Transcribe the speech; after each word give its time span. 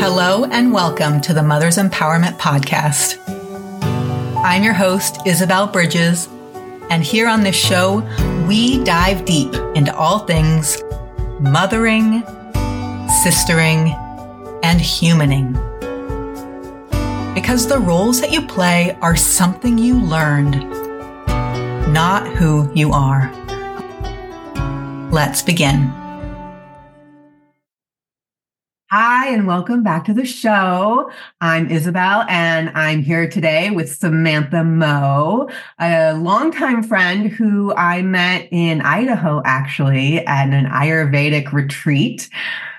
Hello 0.00 0.44
and 0.44 0.72
welcome 0.72 1.20
to 1.22 1.34
the 1.34 1.42
Mother's 1.42 1.76
Empowerment 1.76 2.38
Podcast. 2.38 3.18
I'm 4.44 4.62
your 4.62 4.72
host, 4.72 5.18
Isabel 5.26 5.66
Bridges, 5.66 6.28
and 6.88 7.02
here 7.02 7.26
on 7.26 7.42
this 7.42 7.56
show, 7.56 8.06
we 8.46 8.82
dive 8.84 9.24
deep 9.24 9.52
into 9.74 9.92
all 9.96 10.20
things 10.20 10.80
mothering, 11.40 12.22
sistering, 13.24 13.92
and 14.62 14.78
humaning. 14.78 15.52
Because 17.34 17.66
the 17.66 17.80
roles 17.80 18.20
that 18.20 18.30
you 18.30 18.46
play 18.46 18.96
are 19.02 19.16
something 19.16 19.78
you 19.78 20.00
learned, 20.00 20.60
not 21.92 22.24
who 22.36 22.70
you 22.72 22.92
are. 22.92 23.32
Let's 25.10 25.42
begin. 25.42 25.92
Hi, 28.90 29.28
and 29.28 29.46
welcome 29.46 29.82
back 29.82 30.06
to 30.06 30.14
the 30.14 30.24
show. 30.24 31.10
I'm 31.42 31.70
Isabel, 31.70 32.24
and 32.26 32.70
I'm 32.70 33.02
here 33.02 33.28
today 33.28 33.70
with 33.70 33.94
Samantha 33.94 34.64
Moe, 34.64 35.50
a 35.78 36.14
longtime 36.14 36.82
friend 36.82 37.30
who 37.30 37.74
I 37.74 38.00
met 38.00 38.48
in 38.50 38.80
Idaho, 38.80 39.42
actually, 39.44 40.24
at 40.24 40.48
an 40.48 40.64
Ayurvedic 40.64 41.52
retreat. 41.52 42.30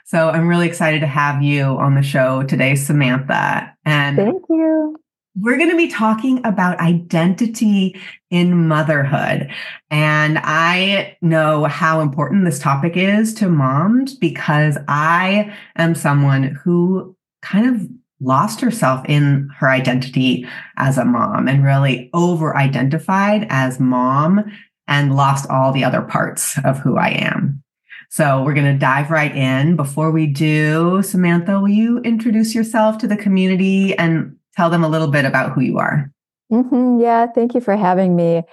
So 0.03 0.31
I'm 0.31 0.48
really 0.48 0.67
excited 0.67 1.02
to 1.02 1.08
have 1.08 1.44
you 1.44 1.77
on 1.77 1.94
the 1.94 2.02
show 2.02 2.41
today, 2.41 2.73
Samantha. 2.73 3.72
And 3.86 4.17
thank 4.17 4.41
you. 4.50 4.95
We're 5.42 5.58
going 5.58 5.70
to 5.70 5.78
be 5.78 5.88
talking 5.88 6.46
about 6.46 6.80
identity 6.80 8.00
in 8.30 8.68
motherhood. 8.68 9.50
And 9.90 10.40
I 10.40 11.18
know 11.22 11.66
how 11.66 12.02
important 12.02 12.46
this 12.46 12.60
topic 12.60 12.98
is 12.98 13.34
to 13.36 13.48
moms 13.48 14.16
because 14.16 14.78
I 14.88 15.56
am 15.78 15.96
someone 15.96 16.44
who 16.44 17.16
kind 17.42 17.76
of 17.76 17.88
lost 18.20 18.59
herself 18.59 19.06
in 19.08 19.50
her 19.58 19.70
identity 19.70 20.46
as 20.78 20.98
a 20.98 21.06
mom 21.06 21.48
and 21.48 21.64
really 21.64 22.09
over 22.14 22.58
identified 22.58 23.48
as 23.50 23.80
mom 23.80 24.44
and 24.88 25.16
lost 25.16 25.50
all 25.50 25.72
the 25.72 25.86
other 25.86 26.02
parts 26.02 26.58
of 26.66 26.80
who 26.80 26.98
I 26.98 27.09
am. 27.09 27.64
So 28.09 28.44
we're 28.44 28.56
going 28.56 28.74
to 28.74 28.78
dive 28.78 29.12
right 29.12 29.34
in. 29.34 29.76
Before 29.76 30.12
we 30.12 30.26
do, 30.26 31.03
Samantha, 31.03 31.59
will 31.59 31.70
you 31.70 32.00
introduce 32.00 32.56
yourself 32.56 32.98
to 32.98 33.08
the 33.08 33.16
community 33.16 33.96
and 33.98 34.36
tell 34.55 34.69
them 34.69 34.83
a 34.83 34.89
little 34.89 35.08
bit 35.08 35.25
about 35.25 35.53
who 35.53 35.61
you 35.61 35.78
are. 35.78 36.11
Mm-hmm. 36.52 37.00
Yeah, 37.00 37.28
thank 37.28 37.53
you 37.53 37.61
for 37.61 37.75
having 37.75 38.16
me. 38.16 38.44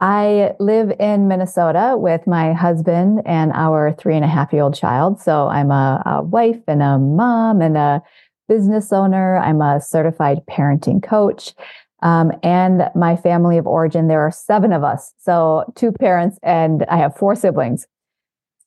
I 0.00 0.52
live 0.60 0.92
in 1.00 1.26
Minnesota 1.26 1.94
with 1.96 2.26
my 2.26 2.52
husband 2.52 3.22
and 3.24 3.50
our 3.54 3.94
three 3.94 4.14
and 4.14 4.24
a 4.24 4.28
half 4.28 4.52
year 4.52 4.62
old 4.62 4.74
child. 4.74 5.20
So 5.20 5.48
I'm 5.48 5.70
a, 5.70 6.02
a 6.04 6.22
wife 6.22 6.60
and 6.68 6.82
a 6.82 6.98
mom 6.98 7.62
and 7.62 7.78
a 7.78 8.02
business 8.46 8.92
owner. 8.92 9.38
I'm 9.38 9.62
a 9.62 9.80
certified 9.80 10.40
parenting 10.50 11.02
coach. 11.02 11.54
Um, 12.02 12.30
and 12.42 12.90
my 12.94 13.16
family 13.16 13.56
of 13.56 13.66
origin, 13.66 14.08
there 14.08 14.20
are 14.20 14.30
seven 14.30 14.72
of 14.72 14.84
us. 14.84 15.14
So 15.18 15.64
two 15.76 15.92
parents, 15.92 16.38
and 16.42 16.84
I 16.90 16.98
have 16.98 17.16
four 17.16 17.34
siblings. 17.34 17.86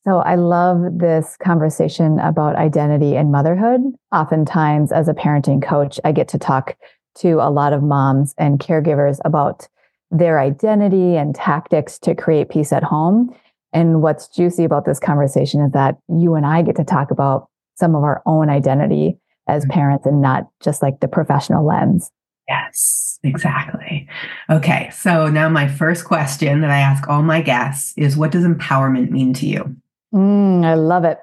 So 0.09 0.21
I 0.21 0.33
love 0.33 0.97
this 0.97 1.37
conversation 1.37 2.17
about 2.17 2.55
identity 2.55 3.15
and 3.15 3.31
motherhood. 3.31 3.81
Oftentimes, 4.11 4.91
as 4.91 5.07
a 5.07 5.13
parenting 5.13 5.61
coach, 5.61 5.99
I 6.03 6.13
get 6.13 6.27
to 6.29 6.39
talk 6.39 6.75
to 7.19 7.33
a 7.33 7.51
lot 7.51 7.73
of 7.73 7.83
moms 7.83 8.33
and 8.39 8.59
caregivers 8.59 9.19
about 9.23 9.67
their 10.09 10.39
identity 10.39 11.15
and 11.15 11.35
tactics 11.35 11.99
to 11.99 12.15
create 12.15 12.49
peace 12.49 12.73
at 12.73 12.81
home. 12.81 13.35
And 13.71 14.01
what's 14.01 14.27
juicy 14.27 14.63
about 14.63 14.85
this 14.85 14.99
conversation 14.99 15.61
is 15.61 15.73
that 15.73 15.99
you 16.07 16.33
and 16.33 16.43
I 16.43 16.63
get 16.63 16.77
to 16.77 16.83
talk 16.83 17.11
about 17.11 17.47
some 17.75 17.93
of 17.93 18.01
our 18.01 18.23
own 18.25 18.49
identity 18.49 19.19
as 19.47 19.61
mm-hmm. 19.61 19.73
parents 19.73 20.07
and 20.07 20.23
not 20.23 20.47
just 20.59 20.81
like 20.81 21.01
the 21.01 21.07
professional 21.07 21.63
lens. 21.63 22.09
Yes, 22.47 23.19
exactly. 23.23 24.07
Okay. 24.49 24.89
So 24.91 25.27
now 25.27 25.49
my 25.49 25.67
first 25.67 26.05
question 26.05 26.61
that 26.61 26.71
I 26.71 26.79
ask 26.79 27.07
all 27.07 27.21
my 27.21 27.43
guests 27.43 27.93
is 27.95 28.17
what 28.17 28.31
does 28.31 28.43
empowerment 28.43 29.11
mean 29.11 29.35
to 29.35 29.45
you? 29.45 29.75
Mm, 30.13 30.65
I 30.65 30.73
love 30.75 31.03
it. 31.03 31.19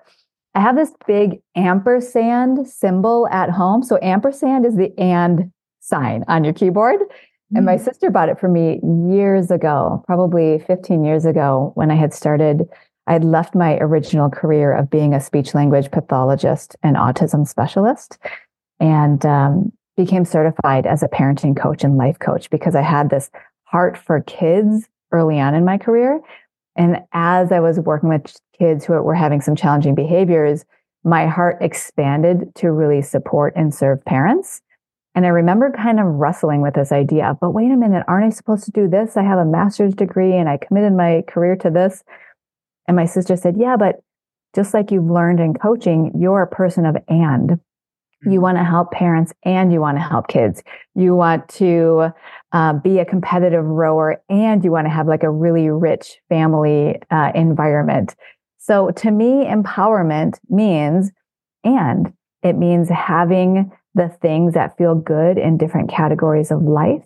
I 0.55 0.61
have 0.61 0.77
this 0.77 0.93
big 1.07 1.41
ampersand 1.55 2.67
symbol 2.67 3.29
at 3.31 3.51
home. 3.51 3.83
So 3.83 3.99
ampersand 4.01 4.65
is 4.65 4.77
the 4.77 4.97
and 4.99 5.53
sign 5.81 6.25
on 6.29 6.45
your 6.45 6.55
keyboard. 6.55 7.01
Mm-hmm. 7.01 7.57
And 7.57 7.67
my 7.67 7.77
mm. 7.77 7.85
sister 7.85 8.11
bought 8.11 8.29
it 8.29 8.41
for 8.41 8.49
me 8.49 8.81
years 9.11 9.51
ago, 9.51 10.03
probably 10.07 10.59
15 10.61 11.05
years 11.05 11.25
ago 11.25 11.73
when 11.75 11.91
I 11.91 11.95
had 11.95 12.15
started. 12.15 12.69
I 13.07 13.13
had 13.13 13.25
left 13.25 13.55
my 13.55 13.77
original 13.79 14.31
career 14.31 14.73
of 14.73 14.91
being 14.91 15.15
a 15.15 15.21
speech 15.21 15.55
language 15.55 15.91
pathologist 15.91 16.75
and 16.83 16.97
autism 16.97 17.47
specialist 17.47 18.19
and 18.81 19.25
um, 19.25 19.73
became 19.97 20.25
certified 20.25 20.87
as 20.87 21.03
a 21.03 21.09
parenting 21.09 21.57
coach 21.57 21.85
and 21.85 21.97
life 21.97 22.19
coach 22.19 22.51
because 22.51 22.75
I 22.75 22.83
had 22.83 23.11
this 23.11 23.31
heart 23.65 23.97
for 23.97 24.21
kids 24.23 24.89
early 25.13 25.39
on 25.39 25.55
in 25.55 25.65
my 25.65 25.79
career. 25.79 26.21
And 26.77 26.99
as 27.13 27.53
I 27.53 27.61
was 27.61 27.81
working 27.81 28.09
with 28.09 28.37
kids 28.59 28.85
who 28.85 28.93
were 28.95 29.15
having 29.15 29.41
some 29.41 29.57
challenging 29.57 29.95
behaviors, 29.95 30.65
my 31.05 31.27
heart 31.27 31.59
expanded 31.61 32.55
to 32.57 32.71
really 32.71 33.01
support 33.01 33.55
and 33.57 33.75
serve 33.75 34.05
parents. 34.05 34.61
And 35.15 35.25
I 35.25 35.31
remember 35.31 35.73
kind 35.73 35.99
of 35.99 36.07
wrestling 36.07 36.61
with 36.61 36.75
this 36.75 36.93
idea 36.93 37.37
but 37.41 37.53
wait 37.53 37.71
a 37.71 37.77
minute, 37.77 38.05
aren't 38.07 38.27
I 38.27 38.31
supposed 38.31 38.65
to 38.65 38.71
do 38.71 38.89
this? 38.89 39.17
I 39.17 39.23
have 39.23 39.39
a 39.39 39.45
master's 39.45 39.95
degree 39.95 40.35
and 40.35 40.49
I 40.49 40.59
committed 40.59 40.93
my 40.93 41.23
career 41.27 41.57
to 41.57 41.71
this. 41.71 42.05
And 42.87 42.97
my 42.97 43.07
sister 43.07 43.37
said, 43.37 43.57
yeah, 43.57 43.77
but 43.77 43.97
just 44.55 44.75
like 44.75 44.91
you've 44.91 45.11
learned 45.11 45.41
in 45.41 45.55
coaching, 45.55 46.13
you're 46.19 46.43
a 46.43 46.47
person 46.47 46.85
of 46.85 46.97
and. 47.09 47.61
You 48.23 48.33
mm-hmm. 48.33 48.41
want 48.41 48.59
to 48.59 48.65
help 48.65 48.93
parents 48.93 49.33
and 49.45 49.73
you 49.73 49.81
want 49.81 49.99
to 49.99 50.03
help 50.03 50.29
kids. 50.29 50.63
You 50.95 51.15
want 51.15 51.49
to 51.51 52.13
uh, 52.53 52.73
be 52.75 52.99
a 52.99 53.05
competitive 53.05 53.65
rower 53.65 54.23
and 54.29 54.65
you 54.65 54.73
want 54.73 54.87
to 54.87 54.91
have 54.91 55.07
like 55.07 55.23
a 55.23 55.31
really 55.31 55.69
rich 55.69 56.19
family 56.29 57.01
uh, 57.11 57.33
environment. 57.35 58.15
So 58.59 58.91
to 58.91 59.11
me, 59.11 59.45
empowerment 59.45 60.39
means 60.49 61.13
and 61.63 62.13
it 62.43 62.55
means 62.55 62.89
having 62.89 63.73
the 63.95 64.09
things 64.09 64.55
that 64.55 64.77
feel 64.77 64.95
good 64.95 65.39
in 65.39 65.57
different 65.57 65.91
categories 65.91 66.51
of 66.51 66.63
life. 66.63 67.05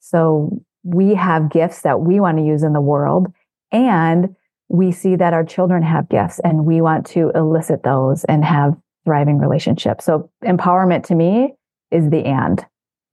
So 0.00 0.62
we 0.82 1.14
have 1.14 1.50
gifts 1.50 1.82
that 1.82 2.00
we 2.00 2.20
want 2.20 2.38
to 2.38 2.44
use 2.44 2.62
in 2.62 2.72
the 2.72 2.80
world 2.80 3.28
and 3.72 4.34
we 4.68 4.92
see 4.92 5.16
that 5.16 5.32
our 5.32 5.44
children 5.44 5.82
have 5.82 6.08
gifts 6.08 6.40
and 6.40 6.64
we 6.64 6.80
want 6.80 7.06
to 7.06 7.30
elicit 7.34 7.82
those 7.82 8.24
and 8.24 8.44
have 8.44 8.76
thriving 9.08 9.38
relationship. 9.38 10.02
So 10.02 10.30
empowerment 10.44 11.04
to 11.04 11.14
me 11.14 11.54
is 11.90 12.10
the 12.10 12.26
and. 12.26 12.62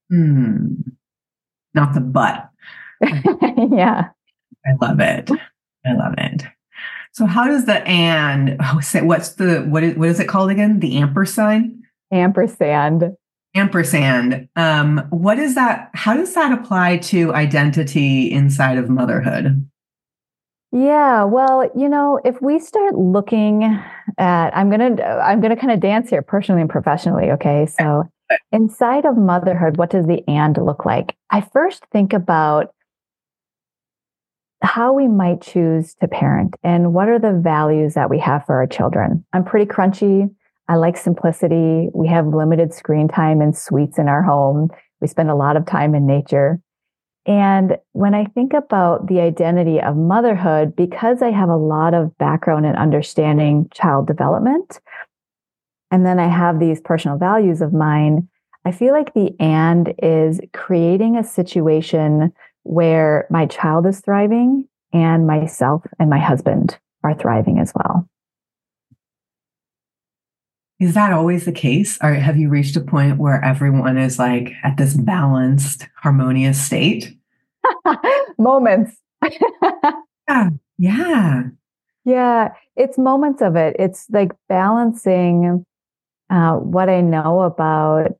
Hmm. 0.09 0.73
Not 1.73 1.93
the 1.93 2.01
but. 2.01 2.49
yeah. 3.01 4.09
I 4.65 4.71
love 4.81 4.99
it. 4.99 5.31
I 5.85 5.93
love 5.93 6.15
it. 6.17 6.43
So 7.13 7.25
how 7.25 7.47
does 7.47 7.65
the 7.65 7.75
and 7.87 8.57
oh, 8.59 8.81
say 8.81 9.03
what's 9.03 9.35
the 9.35 9.61
what 9.61 9.83
is 9.83 9.95
what 9.95 10.09
is 10.09 10.19
it 10.19 10.27
called 10.27 10.51
again? 10.51 10.81
The 10.81 10.97
ampersand? 10.97 11.81
Ampersand. 12.11 13.15
Ampersand. 13.55 14.49
Um, 14.57 15.07
what 15.11 15.39
is 15.39 15.55
that? 15.55 15.91
How 15.93 16.13
does 16.13 16.33
that 16.33 16.51
apply 16.51 16.97
to 16.97 17.33
identity 17.33 18.29
inside 18.29 18.77
of 18.77 18.89
motherhood? 18.89 19.65
Yeah, 20.75 21.23
well, 21.23 21.71
you 21.73 21.87
know, 21.87 22.19
if 22.25 22.41
we 22.41 22.59
start 22.59 22.95
looking 22.95 23.63
at 24.17 24.57
I'm 24.57 24.69
going 24.69 24.97
to 24.97 25.05
I'm 25.05 25.39
going 25.39 25.55
to 25.55 25.59
kind 25.59 25.71
of 25.71 25.79
dance 25.79 26.09
here 26.09 26.21
personally 26.21 26.59
and 26.59 26.69
professionally, 26.69 27.31
okay? 27.31 27.65
So 27.65 28.03
inside 28.51 29.05
of 29.05 29.15
motherhood, 29.15 29.77
what 29.77 29.89
does 29.89 30.05
the 30.05 30.21
and 30.27 30.57
look 30.57 30.85
like? 30.85 31.15
I 31.31 31.39
first 31.39 31.85
think 31.93 32.11
about 32.11 32.75
how 34.61 34.91
we 34.91 35.07
might 35.07 35.41
choose 35.41 35.95
to 36.01 36.09
parent 36.09 36.55
and 36.61 36.93
what 36.93 37.07
are 37.07 37.19
the 37.19 37.31
values 37.31 37.93
that 37.93 38.09
we 38.09 38.19
have 38.19 38.45
for 38.45 38.55
our 38.55 38.67
children. 38.67 39.23
I'm 39.31 39.45
pretty 39.45 39.71
crunchy. 39.71 40.29
I 40.67 40.75
like 40.75 40.97
simplicity. 40.97 41.87
We 41.93 42.09
have 42.09 42.27
limited 42.27 42.73
screen 42.73 43.07
time 43.07 43.39
and 43.39 43.55
sweets 43.55 43.97
in 43.97 44.09
our 44.09 44.23
home. 44.23 44.71
We 44.99 45.07
spend 45.07 45.29
a 45.29 45.35
lot 45.35 45.55
of 45.55 45.65
time 45.65 45.95
in 45.95 46.05
nature. 46.05 46.59
And 47.25 47.77
when 47.93 48.13
I 48.13 48.25
think 48.25 48.53
about 48.53 49.07
the 49.07 49.19
identity 49.19 49.81
of 49.81 49.97
motherhood, 49.97 50.75
because 50.75 51.21
I 51.21 51.31
have 51.31 51.49
a 51.49 51.57
lot 51.57 51.93
of 51.93 52.15
background 52.17 52.65
in 52.65 52.75
understanding 52.75 53.67
child 53.73 54.05
development, 54.05 54.79
and 55.89 56.05
then 56.05 56.19
I 56.19 56.27
have 56.27 56.59
these 56.59 56.81
personal 56.81 57.17
values 57.17 57.61
of 57.61 57.73
mine, 57.73 58.27
I 58.63 58.71
feel 58.71 58.93
like 58.93 59.13
the 59.13 59.35
and 59.39 59.93
is 60.01 60.39
creating 60.53 61.17
a 61.17 61.23
situation 61.23 62.33
where 62.63 63.27
my 63.29 63.45
child 63.45 63.85
is 63.85 64.01
thriving 64.01 64.67
and 64.91 65.27
myself 65.27 65.83
and 65.99 66.09
my 66.09 66.19
husband 66.19 66.77
are 67.03 67.13
thriving 67.13 67.59
as 67.59 67.71
well. 67.75 68.07
Is 70.79 70.93
that 70.93 71.13
always 71.13 71.45
the 71.45 71.51
case? 71.51 71.97
Or 72.01 72.13
have 72.13 72.37
you 72.37 72.49
reached 72.49 72.75
a 72.75 72.81
point 72.81 73.17
where 73.17 73.43
everyone 73.43 73.97
is 73.97 74.19
like 74.19 74.51
at 74.63 74.77
this 74.77 74.93
balanced, 74.93 75.87
harmonious 76.01 76.63
state? 76.63 77.17
moments. 78.37 78.95
yeah. 80.27 80.49
Yeah. 80.77 81.43
Yeah. 82.03 82.49
It's 82.75 82.97
moments 82.97 83.41
of 83.41 83.55
it. 83.55 83.77
It's 83.79 84.07
like 84.09 84.33
balancing 84.49 85.65
uh, 86.29 86.55
what 86.55 86.89
I 86.89 86.99
know 86.99 87.43
about 87.43 88.11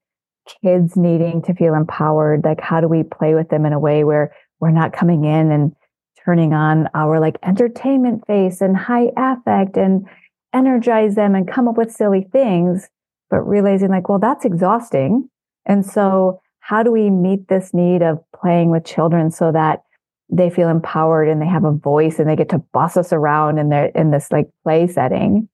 kids 0.61 0.95
needing 0.95 1.41
to 1.41 1.53
feel 1.53 1.73
empowered, 1.73 2.45
like 2.45 2.61
how 2.61 2.79
do 2.79 2.87
we 2.87 3.03
play 3.03 3.35
with 3.35 3.49
them 3.49 3.65
in 3.65 3.73
a 3.73 3.79
way 3.79 4.05
where 4.05 4.33
we're 4.61 4.71
not 4.71 4.93
coming 4.93 5.25
in 5.25 5.51
and 5.51 5.75
turning 6.23 6.53
on 6.53 6.87
our 6.93 7.19
like 7.19 7.37
entertainment 7.43 8.25
face 8.25 8.61
and 8.61 8.77
high 8.77 9.11
affect 9.17 9.75
and 9.77 10.07
energize 10.55 11.15
them 11.15 11.35
and 11.35 11.47
come 11.47 11.67
up 11.67 11.77
with 11.77 11.91
silly 11.91 12.27
things, 12.31 12.89
but 13.29 13.41
realizing 13.41 13.89
like, 13.89 14.09
well, 14.09 14.19
that's 14.19 14.45
exhausting. 14.45 15.29
And 15.65 15.85
so 15.85 16.41
how 16.59 16.83
do 16.83 16.91
we 16.91 17.09
meet 17.09 17.47
this 17.47 17.73
need 17.73 18.01
of 18.01 18.19
playing 18.35 18.71
with 18.71 18.85
children 18.85 19.31
so 19.31 19.51
that 19.51 19.83
they 20.29 20.49
feel 20.49 20.69
empowered 20.69 21.27
and 21.27 21.41
they 21.41 21.47
have 21.47 21.65
a 21.65 21.71
voice 21.71 22.17
and 22.17 22.27
they 22.27 22.35
get 22.35 22.49
to 22.49 22.57
boss 22.73 22.97
us 22.97 23.13
around 23.13 23.59
in 23.59 23.69
their 23.69 23.87
in 23.87 24.11
this 24.11 24.31
like 24.31 24.49
play 24.63 24.87
setting, 24.87 25.47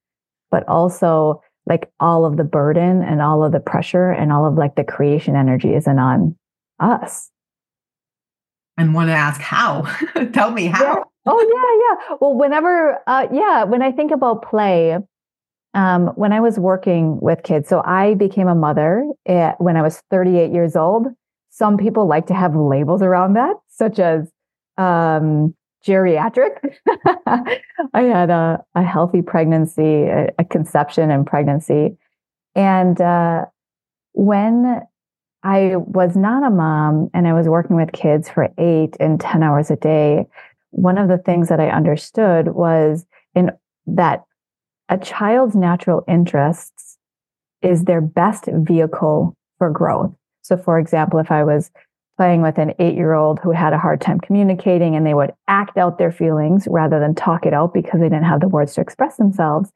but 0.50 0.68
also 0.68 1.42
like 1.65 1.92
all 2.00 2.25
of 2.25 2.38
the 2.38 2.44
burden 2.44 3.03
and 3.03 3.21
all 3.21 3.44
of 3.44 3.51
the 3.51 3.59
pressure 3.59 4.12
and 4.12 4.31
all 4.31 4.45
of 4.45 4.56
like 4.56 4.75
the 4.75 4.83
creation 4.83 5.36
energy 5.36 5.74
isn't 5.74 6.00
on 6.00 6.36
us. 6.80 7.30
And 8.77 8.94
want 8.94 9.09
to 9.09 9.13
ask 9.13 9.42
how? 9.42 9.83
Tell 10.33 10.51
me 10.51 10.68
how. 10.68 11.10
Oh 11.25 11.39
yeah, 11.39 12.09
yeah. 12.09 12.18
Well, 12.19 12.33
whenever, 12.33 13.00
uh, 13.06 13.27
yeah, 13.31 13.63
when 13.63 13.81
I 13.81 13.91
think 13.91 14.12
about 14.12 14.44
play, 14.44 14.97
um, 15.73 16.07
when 16.15 16.33
I 16.33 16.39
was 16.39 16.57
working 16.57 17.19
with 17.21 17.44
kids, 17.44 17.69
so 17.69 17.81
I 17.85 18.15
became 18.15 18.47
a 18.47 18.56
mother 18.56 19.06
at, 19.27 19.59
when 19.62 19.77
I 19.77 19.81
was 19.81 20.01
38 20.09 20.51
years 20.51 20.75
old. 20.75 21.07
Some 21.50 21.77
people 21.77 22.07
like 22.07 22.27
to 22.27 22.33
have 22.33 22.56
labels 22.56 23.01
around 23.01 23.33
that, 23.33 23.56
such 23.69 24.00
as 24.00 24.31
um, 24.77 25.53
geriatric. 25.85 26.75
I 27.94 28.01
had 28.01 28.29
a, 28.29 28.63
a 28.75 28.83
healthy 28.83 29.21
pregnancy, 29.21 30.03
a, 30.03 30.29
a, 30.39 30.45
conception 30.45 31.12
and 31.12 31.25
pregnancy. 31.25 31.97
And 32.56 33.00
uh, 33.00 33.45
when 34.13 34.81
I 35.44 35.75
was 35.75 36.15
not 36.15 36.44
a 36.44 36.50
mom 36.50 37.09
and 37.13 37.27
I 37.27 37.33
was 37.33 37.47
working 37.47 37.75
with 37.75 37.91
kids 37.91 38.29
for 38.29 38.50
eight 38.57 38.95
and 39.00 39.19
10 39.19 39.44
hours 39.44 39.71
a 39.71 39.75
day, 39.75 40.27
one 40.71 40.97
of 40.97 41.07
the 41.07 41.18
things 41.18 41.50
that 41.50 41.59
I 41.59 41.69
understood 41.69 42.50
was 42.50 43.06
in 43.35 43.51
that 43.88 44.23
a 44.89 44.97
child's 44.97 45.56
natural 45.56 46.03
interests 46.07 46.97
is 47.62 47.83
their 47.83 48.01
best 48.01 48.50
vehicle 48.51 49.35
for 49.57 49.69
growth. 49.69 50.13
So, 50.41 50.57
for 50.57 50.79
example, 50.79 51.19
if 51.19 51.31
I 51.31 51.44
was 51.44 51.71
playing 52.18 52.41
with 52.41 52.57
an 52.57 52.73
eight 52.79 52.95
year 52.95 53.13
old 53.13 53.39
who 53.39 53.51
had 53.51 53.73
a 53.73 53.79
hard 53.79 54.01
time 54.01 54.19
communicating 54.19 54.95
and 54.95 55.06
they 55.06 55.13
would 55.13 55.33
act 55.47 55.77
out 55.77 55.97
their 55.97 56.12
feelings 56.12 56.68
rather 56.69 57.00
than 57.00 57.15
talk 57.15 57.45
it 57.45 57.53
out 57.53 57.74
because 57.74 58.00
they 58.00 58.09
didn't 58.09 58.25
have 58.25 58.41
the 58.41 58.47
words 58.47 58.74
to 58.74 58.81
express 58.81 59.17
themselves. 59.17 59.71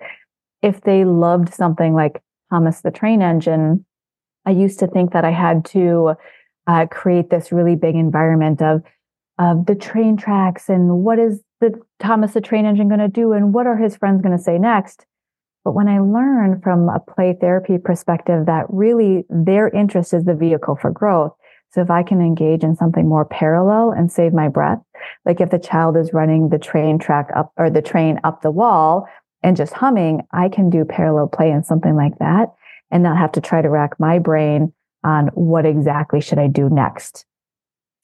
If 0.61 0.81
they 0.81 1.05
loved 1.05 1.53
something 1.53 1.93
like 1.93 2.21
Thomas 2.49 2.81
the 2.81 2.91
Train 2.91 3.21
Engine, 3.21 3.85
I 4.45 4.51
used 4.51 4.79
to 4.79 4.87
think 4.87 5.13
that 5.13 5.25
I 5.25 5.31
had 5.31 5.65
to 5.65 6.15
uh, 6.67 6.87
create 6.87 7.29
this 7.29 7.51
really 7.51 7.75
big 7.75 7.95
environment 7.95 8.61
of 8.61 8.83
of 9.37 9.65
the 9.65 9.75
train 9.75 10.17
tracks 10.17 10.69
and 10.69 11.03
what 11.03 11.19
is 11.19 11.41
the 11.61 11.79
Thomas 11.99 12.33
the 12.33 12.41
Train 12.41 12.65
Engine 12.65 12.87
going 12.87 12.99
to 12.99 13.07
do 13.07 13.33
and 13.33 13.53
what 13.53 13.67
are 13.67 13.77
his 13.77 13.95
friends 13.95 14.21
going 14.21 14.35
to 14.35 14.43
say 14.43 14.57
next. 14.57 15.05
But 15.63 15.73
when 15.73 15.87
I 15.87 15.99
learn 15.99 16.61
from 16.61 16.89
a 16.89 16.99
play 16.99 17.35
therapy 17.39 17.77
perspective 17.77 18.45
that 18.45 18.65
really 18.69 19.25
their 19.29 19.67
interest 19.69 20.13
is 20.13 20.25
the 20.25 20.35
vehicle 20.35 20.75
for 20.75 20.91
growth, 20.91 21.33
so 21.71 21.81
if 21.81 21.89
I 21.89 22.03
can 22.03 22.21
engage 22.21 22.63
in 22.63 22.75
something 22.75 23.09
more 23.09 23.25
parallel 23.25 23.91
and 23.91 24.11
save 24.11 24.33
my 24.33 24.47
breath, 24.47 24.79
like 25.25 25.41
if 25.41 25.49
the 25.49 25.59
child 25.59 25.97
is 25.97 26.13
running 26.13 26.49
the 26.49 26.59
train 26.59 26.99
track 26.99 27.29
up 27.35 27.51
or 27.57 27.69
the 27.69 27.81
train 27.81 28.19
up 28.23 28.41
the 28.41 28.51
wall 28.51 29.09
and 29.43 29.57
just 29.57 29.73
humming, 29.73 30.21
I 30.31 30.47
can 30.49 30.69
do 30.69 30.85
parallel 30.85 31.27
play 31.27 31.51
in 31.51 31.63
something 31.63 31.95
like 31.95 32.17
that 32.19 32.53
and 32.91 33.03
not 33.03 33.17
have 33.17 33.33
to 33.33 33.41
try 33.41 33.61
to 33.61 33.69
rack 33.69 33.99
my 33.99 34.19
brain 34.19 34.71
on 35.03 35.27
what 35.33 35.65
exactly 35.65 36.21
should 36.21 36.39
I 36.39 36.47
do 36.47 36.69
next. 36.69 37.25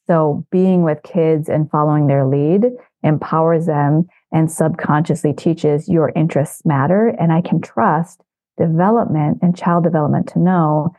So 0.08 0.46
being 0.52 0.84
with 0.84 1.04
kids 1.04 1.48
and 1.50 1.70
following 1.70 2.08
their 2.08 2.26
lead 2.26 2.66
empowers 3.04 3.66
them 3.66 4.08
and 4.32 4.52
subconsciously 4.52 5.34
teaches 5.34 5.88
your 5.88 6.12
interests 6.16 6.66
matter. 6.66 7.08
And 7.08 7.32
I 7.32 7.42
can 7.42 7.62
trust 7.62 8.22
development 8.58 9.40
and 9.42 9.58
child 9.58 9.84
development 9.84 10.28
to 10.30 10.40
know 10.40 10.96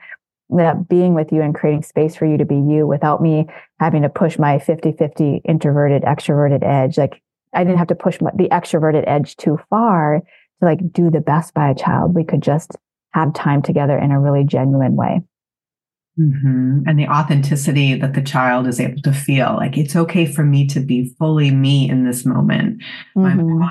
that 0.51 0.89
being 0.89 1.15
with 1.15 1.33
you 1.33 1.41
and 1.43 1.55
creating 1.55 1.83
space 1.83 2.15
for 2.15 2.27
you 2.27 2.37
to 2.37 2.45
be 2.45 2.57
you 2.57 2.87
without 2.87 3.23
me 3.23 3.47
having 3.81 4.03
to 4.03 4.09
push 4.09 4.39
my 4.39 4.59
50 4.59 4.93
50 4.93 5.43
introverted 5.49 6.03
extroverted 6.03 6.63
edge 6.63 6.99
like 6.99 7.23
i 7.55 7.65
didn't 7.65 7.79
have 7.79 7.89
to 7.89 7.95
push 7.95 8.21
my, 8.21 8.31
the 8.37 8.49
extroverted 8.51 9.05
edge 9.07 9.37
too 9.37 9.59
far 9.71 10.21
to 10.21 10.67
like 10.67 10.93
do 10.93 11.11
the 11.11 11.21
best 11.21 11.55
by 11.55 11.71
a 11.71 11.75
child 11.75 12.15
we 12.15 12.25
could 12.25 12.43
just 12.43 12.77
have 13.13 13.33
time 13.33 13.63
together 13.63 13.99
in 13.99 14.11
a 14.11 14.21
really 14.21 14.45
genuine 14.45 14.95
way 14.95 15.21
mm-hmm. 16.19 16.81
and 16.87 16.99
the 16.99 17.09
authenticity 17.09 17.95
that 17.95 18.15
the 18.15 18.23
child 18.23 18.67
is 18.67 18.81
able 18.81 19.01
to 19.03 19.13
feel 19.13 19.55
like 19.57 19.77
it's 19.77 19.97
okay 19.97 20.27
for 20.27 20.45
me 20.45 20.67
to 20.67 20.81
be 20.81 21.15
fully 21.19 21.51
me 21.51 21.89
in 21.89 22.05
this 22.05 22.25
moment 22.25 22.83
mm-hmm. 23.17 23.59
my, 23.59 23.71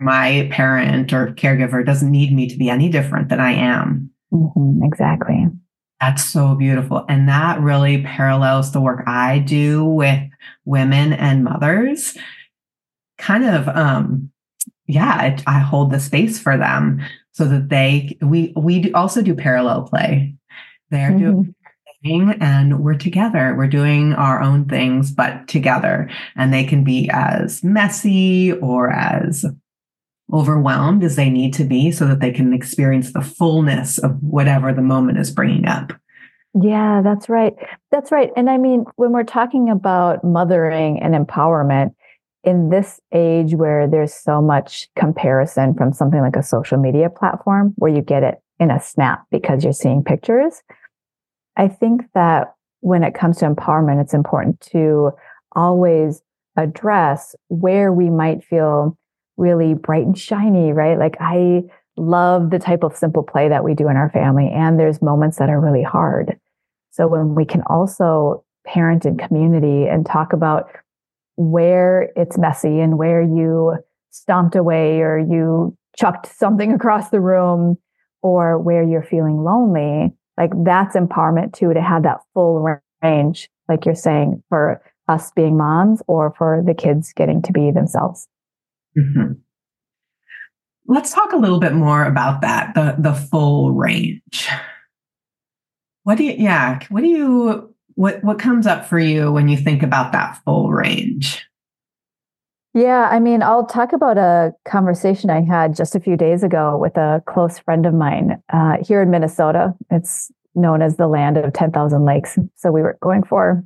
my 0.00 0.48
parent 0.50 1.12
or 1.12 1.28
caregiver 1.34 1.84
doesn't 1.84 2.10
need 2.10 2.32
me 2.32 2.48
to 2.48 2.56
be 2.56 2.68
any 2.68 2.88
different 2.88 3.28
than 3.28 3.40
i 3.40 3.52
am 3.52 4.10
mm-hmm. 4.32 4.84
exactly 4.84 5.46
that's 6.02 6.24
so 6.24 6.56
beautiful. 6.56 7.04
And 7.08 7.28
that 7.28 7.60
really 7.60 8.02
parallels 8.02 8.72
the 8.72 8.80
work 8.80 9.04
I 9.06 9.38
do 9.38 9.84
with 9.84 10.20
women 10.64 11.12
and 11.12 11.44
mothers. 11.44 12.18
Kind 13.18 13.44
of, 13.44 13.68
um, 13.68 14.32
yeah, 14.88 15.12
I, 15.12 15.38
I 15.46 15.60
hold 15.60 15.92
the 15.92 16.00
space 16.00 16.40
for 16.40 16.58
them 16.58 17.00
so 17.30 17.44
that 17.44 17.68
they, 17.68 18.18
we, 18.20 18.52
we 18.56 18.92
also 18.94 19.22
do 19.22 19.36
parallel 19.36 19.82
play. 19.84 20.34
They're 20.90 21.10
mm-hmm. 21.10 21.18
doing 21.18 21.54
thing 22.02 22.34
and 22.40 22.80
we're 22.80 22.94
together. 22.94 23.54
We're 23.56 23.66
doing 23.66 24.12
our 24.14 24.40
own 24.40 24.68
things, 24.68 25.12
but 25.12 25.48
together. 25.48 26.10
And 26.36 26.52
they 26.52 26.64
can 26.64 26.84
be 26.84 27.08
as 27.12 27.62
messy 27.62 28.52
or 28.52 28.90
as 28.90 29.44
overwhelmed 30.32 31.04
as 31.04 31.16
they 31.16 31.28
need 31.28 31.52
to 31.54 31.64
be 31.64 31.90
so 31.92 32.06
that 32.06 32.20
they 32.20 32.32
can 32.32 32.52
experience 32.52 33.12
the 33.12 33.20
fullness 33.20 33.98
of 33.98 34.22
whatever 34.22 34.72
the 34.72 34.82
moment 34.82 35.18
is 35.18 35.30
bringing 35.30 35.66
up. 35.66 35.92
Yeah, 36.60 37.00
that's 37.02 37.28
right. 37.28 37.54
That's 37.90 38.12
right. 38.12 38.30
And 38.36 38.50
I 38.50 38.58
mean, 38.58 38.84
when 38.96 39.12
we're 39.12 39.24
talking 39.24 39.70
about 39.70 40.22
mothering 40.22 41.00
and 41.02 41.14
empowerment 41.14 41.94
in 42.44 42.70
this 42.70 43.00
age 43.14 43.54
where 43.54 43.86
there's 43.86 44.12
so 44.12 44.42
much 44.42 44.88
comparison 44.96 45.74
from 45.74 45.92
something 45.92 46.20
like 46.20 46.36
a 46.36 46.42
social 46.42 46.78
media 46.78 47.08
platform 47.08 47.72
where 47.76 47.94
you 47.94 48.02
get 48.02 48.22
it 48.22 48.36
in 48.58 48.70
a 48.70 48.80
snap 48.80 49.24
because 49.30 49.64
you're 49.64 49.72
seeing 49.72 50.02
pictures, 50.02 50.62
I 51.56 51.68
think 51.68 52.02
that 52.14 52.54
when 52.80 53.04
it 53.04 53.14
comes 53.14 53.38
to 53.38 53.48
empowerment, 53.48 54.00
it's 54.00 54.14
important 54.14 54.60
to 54.72 55.12
always 55.54 56.22
address 56.56 57.34
where 57.48 57.92
we 57.92 58.10
might 58.10 58.44
feel 58.44 58.98
really 59.36 59.74
bright 59.74 60.06
and 60.06 60.18
shiny, 60.18 60.72
right? 60.72 60.98
Like 60.98 61.16
I 61.20 61.62
love 61.96 62.50
the 62.50 62.58
type 62.58 62.82
of 62.82 62.96
simple 62.96 63.22
play 63.22 63.48
that 63.48 63.64
we 63.64 63.74
do 63.74 63.88
in 63.88 63.96
our 63.96 64.10
family. 64.10 64.50
And 64.52 64.78
there's 64.78 65.02
moments 65.02 65.38
that 65.38 65.50
are 65.50 65.60
really 65.60 65.82
hard. 65.82 66.38
So 66.90 67.06
when 67.06 67.34
we 67.34 67.44
can 67.44 67.62
also 67.66 68.44
parent 68.66 69.04
in 69.04 69.16
community 69.16 69.86
and 69.86 70.06
talk 70.06 70.32
about 70.32 70.70
where 71.36 72.10
it's 72.16 72.38
messy 72.38 72.80
and 72.80 72.98
where 72.98 73.22
you 73.22 73.76
stomped 74.10 74.56
away 74.56 75.00
or 75.00 75.18
you 75.18 75.76
chucked 75.96 76.26
something 76.26 76.72
across 76.74 77.10
the 77.10 77.20
room 77.20 77.76
or 78.22 78.58
where 78.58 78.82
you're 78.82 79.02
feeling 79.02 79.42
lonely, 79.42 80.14
like 80.38 80.50
that's 80.64 80.96
empowerment 80.96 81.52
too, 81.52 81.72
to 81.74 81.82
have 81.82 82.02
that 82.04 82.20
full 82.34 82.80
range, 83.02 83.48
like 83.68 83.84
you're 83.84 83.94
saying, 83.94 84.42
for 84.48 84.82
us 85.08 85.30
being 85.32 85.56
moms 85.56 86.02
or 86.06 86.34
for 86.38 86.62
the 86.64 86.74
kids 86.74 87.12
getting 87.12 87.42
to 87.42 87.52
be 87.52 87.70
themselves. 87.70 88.28
Mm-hmm. 88.96 89.32
Let's 90.86 91.12
talk 91.12 91.32
a 91.32 91.36
little 91.36 91.60
bit 91.60 91.74
more 91.74 92.04
about 92.04 92.40
that, 92.40 92.74
the, 92.74 92.96
the 92.98 93.14
full 93.14 93.72
range. 93.72 94.48
What 96.04 96.18
do 96.18 96.24
you, 96.24 96.34
yeah, 96.36 96.80
what 96.88 97.02
do 97.02 97.08
you, 97.08 97.74
what, 97.94 98.22
what 98.24 98.38
comes 98.38 98.66
up 98.66 98.86
for 98.86 98.98
you 98.98 99.30
when 99.30 99.48
you 99.48 99.56
think 99.56 99.82
about 99.82 100.12
that 100.12 100.38
full 100.44 100.72
range? 100.72 101.46
Yeah, 102.74 103.08
I 103.10 103.20
mean, 103.20 103.42
I'll 103.42 103.66
talk 103.66 103.92
about 103.92 104.16
a 104.16 104.54
conversation 104.64 105.28
I 105.28 105.42
had 105.42 105.76
just 105.76 105.94
a 105.94 106.00
few 106.00 106.16
days 106.16 106.42
ago 106.42 106.78
with 106.78 106.96
a 106.96 107.22
close 107.26 107.58
friend 107.58 107.84
of 107.84 107.92
mine 107.92 108.42
uh, 108.50 108.78
here 108.82 109.02
in 109.02 109.10
Minnesota. 109.10 109.74
It's 109.90 110.32
known 110.54 110.80
as 110.80 110.96
the 110.96 111.06
land 111.06 111.36
of 111.36 111.52
10,000 111.52 112.04
lakes. 112.04 112.38
So 112.56 112.72
we 112.72 112.80
were 112.80 112.96
going 113.02 113.24
for 113.24 113.62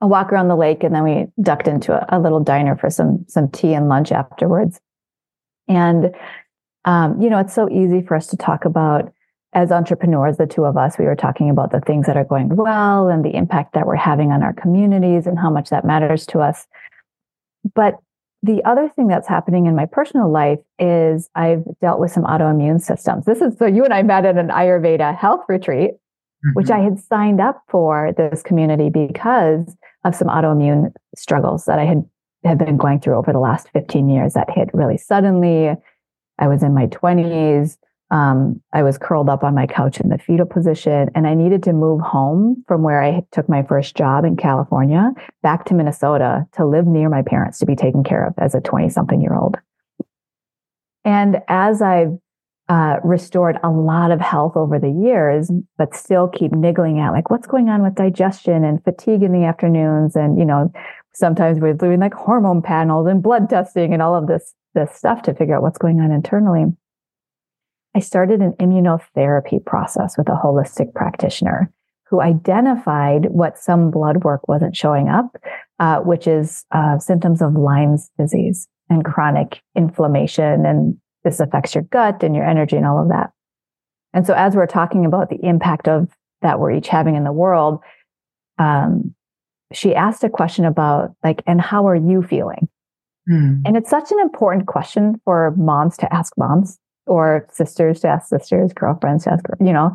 a 0.00 0.08
walk 0.08 0.32
around 0.32 0.48
the 0.48 0.56
lake 0.56 0.82
and 0.82 0.94
then 0.94 1.04
we 1.04 1.26
ducked 1.40 1.68
into 1.68 1.92
a, 1.92 2.04
a 2.16 2.20
little 2.20 2.40
diner 2.40 2.76
for 2.76 2.90
some 2.90 3.24
some 3.28 3.48
tea 3.48 3.72
and 3.74 3.88
lunch 3.88 4.12
afterwards. 4.12 4.80
And 5.68 6.14
um, 6.84 7.20
you 7.20 7.30
know, 7.30 7.38
it's 7.38 7.54
so 7.54 7.68
easy 7.70 8.02
for 8.02 8.16
us 8.16 8.26
to 8.28 8.36
talk 8.36 8.64
about 8.64 9.12
as 9.52 9.72
entrepreneurs, 9.72 10.36
the 10.36 10.46
two 10.46 10.64
of 10.64 10.76
us, 10.76 10.98
we 10.98 11.06
were 11.06 11.16
talking 11.16 11.48
about 11.48 11.72
the 11.72 11.80
things 11.80 12.06
that 12.06 12.16
are 12.16 12.24
going 12.24 12.54
well 12.54 13.08
and 13.08 13.24
the 13.24 13.34
impact 13.34 13.72
that 13.72 13.86
we're 13.86 13.96
having 13.96 14.30
on 14.30 14.42
our 14.42 14.52
communities 14.52 15.26
and 15.26 15.38
how 15.38 15.48
much 15.48 15.70
that 15.70 15.84
matters 15.84 16.26
to 16.26 16.40
us. 16.40 16.66
But 17.74 17.94
the 18.42 18.62
other 18.64 18.88
thing 18.94 19.08
that's 19.08 19.26
happening 19.28 19.66
in 19.66 19.74
my 19.74 19.86
personal 19.86 20.30
life 20.30 20.58
is 20.78 21.28
I've 21.34 21.64
dealt 21.80 22.00
with 22.00 22.12
some 22.12 22.24
autoimmune 22.24 22.80
systems. 22.80 23.24
This 23.24 23.40
is 23.40 23.58
so 23.58 23.66
you 23.66 23.84
and 23.84 23.92
I 23.92 24.02
met 24.02 24.24
at 24.24 24.36
an 24.36 24.48
Ayurveda 24.48 25.16
health 25.16 25.44
retreat, 25.48 25.92
mm-hmm. 25.92 26.50
which 26.54 26.70
I 26.70 26.78
had 26.78 27.00
signed 27.00 27.40
up 27.40 27.62
for 27.68 28.12
this 28.16 28.42
community 28.42 28.90
because 28.90 29.76
of 30.04 30.14
some 30.14 30.28
autoimmune 30.28 30.92
struggles 31.16 31.64
that 31.64 31.78
I 31.78 31.84
had 31.84 32.04
have 32.44 32.58
been 32.58 32.76
going 32.76 33.00
through 33.00 33.16
over 33.16 33.32
the 33.32 33.40
last 33.40 33.68
15 33.72 34.08
years 34.08 34.34
that 34.34 34.48
hit 34.50 34.70
really 34.72 34.96
suddenly. 34.96 35.74
I 36.38 36.48
was 36.48 36.62
in 36.62 36.74
my 36.74 36.86
20s. 36.86 37.76
Um, 38.10 38.62
I 38.72 38.82
was 38.82 38.98
curled 38.98 39.28
up 39.28 39.42
on 39.42 39.54
my 39.54 39.66
couch 39.66 39.98
in 39.98 40.08
the 40.08 40.18
fetal 40.18 40.46
position, 40.46 41.10
and 41.14 41.26
I 41.26 41.34
needed 41.34 41.62
to 41.64 41.72
move 41.72 42.00
home 42.00 42.64
from 42.68 42.82
where 42.82 43.02
I 43.02 43.22
took 43.32 43.48
my 43.48 43.64
first 43.64 43.96
job 43.96 44.24
in 44.24 44.36
California 44.36 45.10
back 45.42 45.64
to 45.66 45.74
Minnesota 45.74 46.46
to 46.52 46.64
live 46.64 46.86
near 46.86 47.08
my 47.08 47.22
parents 47.22 47.58
to 47.58 47.66
be 47.66 47.74
taken 47.74 48.04
care 48.04 48.24
of 48.24 48.34
as 48.38 48.54
a 48.54 48.60
20 48.60 48.90
something 48.90 49.20
year 49.20 49.34
old. 49.34 49.56
And 51.04 51.38
as 51.48 51.82
I've 51.82 52.18
uh, 52.68 52.96
restored 53.04 53.58
a 53.62 53.70
lot 53.70 54.10
of 54.10 54.20
health 54.20 54.56
over 54.56 54.78
the 54.78 54.90
years, 54.90 55.50
but 55.78 55.94
still 55.94 56.28
keep 56.28 56.52
niggling 56.52 56.98
at 56.98 57.10
like 57.10 57.30
what's 57.30 57.46
going 57.46 57.68
on 57.68 57.82
with 57.82 57.94
digestion 57.94 58.64
and 58.64 58.82
fatigue 58.82 59.22
in 59.22 59.32
the 59.32 59.44
afternoons. 59.44 60.16
And, 60.16 60.38
you 60.38 60.44
know, 60.44 60.72
sometimes 61.14 61.60
we're 61.60 61.74
doing 61.74 62.00
like 62.00 62.14
hormone 62.14 62.62
panels 62.62 63.06
and 63.06 63.22
blood 63.22 63.48
testing 63.48 63.92
and 63.92 64.02
all 64.02 64.16
of 64.16 64.26
this, 64.26 64.54
this 64.74 64.92
stuff 64.94 65.22
to 65.22 65.34
figure 65.34 65.56
out 65.56 65.62
what's 65.62 65.78
going 65.78 66.00
on 66.00 66.10
internally. 66.10 66.66
I 67.96 68.00
started 68.00 68.42
an 68.42 68.52
immunotherapy 68.60 69.64
process 69.64 70.18
with 70.18 70.28
a 70.28 70.38
holistic 70.44 70.92
practitioner 70.92 71.72
who 72.10 72.20
identified 72.20 73.30
what 73.30 73.58
some 73.58 73.90
blood 73.90 74.22
work 74.22 74.46
wasn't 74.48 74.76
showing 74.76 75.08
up, 75.08 75.34
uh, 75.80 76.00
which 76.00 76.26
is 76.26 76.66
uh, 76.72 76.98
symptoms 76.98 77.40
of 77.40 77.54
Lyme's 77.54 78.10
disease 78.18 78.68
and 78.90 79.02
chronic 79.02 79.62
inflammation. 79.74 80.66
And 80.66 80.98
this 81.24 81.40
affects 81.40 81.74
your 81.74 81.84
gut 81.84 82.22
and 82.22 82.36
your 82.36 82.44
energy 82.44 82.76
and 82.76 82.84
all 82.84 83.00
of 83.00 83.08
that. 83.08 83.30
And 84.12 84.26
so, 84.26 84.34
as 84.34 84.54
we're 84.54 84.66
talking 84.66 85.06
about 85.06 85.30
the 85.30 85.42
impact 85.42 85.88
of 85.88 86.10
that 86.42 86.60
we're 86.60 86.72
each 86.72 86.88
having 86.88 87.16
in 87.16 87.24
the 87.24 87.32
world, 87.32 87.80
um, 88.58 89.14
she 89.72 89.94
asked 89.94 90.22
a 90.22 90.28
question 90.28 90.66
about 90.66 91.14
like, 91.24 91.42
and 91.46 91.62
how 91.62 91.88
are 91.88 91.96
you 91.96 92.22
feeling? 92.22 92.68
Mm. 93.28 93.62
And 93.64 93.74
it's 93.74 93.88
such 93.88 94.12
an 94.12 94.20
important 94.20 94.66
question 94.66 95.18
for 95.24 95.54
moms 95.56 95.96
to 95.96 96.14
ask 96.14 96.34
moms 96.36 96.78
or 97.06 97.46
sisters 97.50 98.00
to 98.00 98.08
ask 98.08 98.28
sisters, 98.28 98.72
girlfriends 98.72 99.24
to 99.24 99.32
ask, 99.32 99.44
you 99.60 99.72
know, 99.72 99.94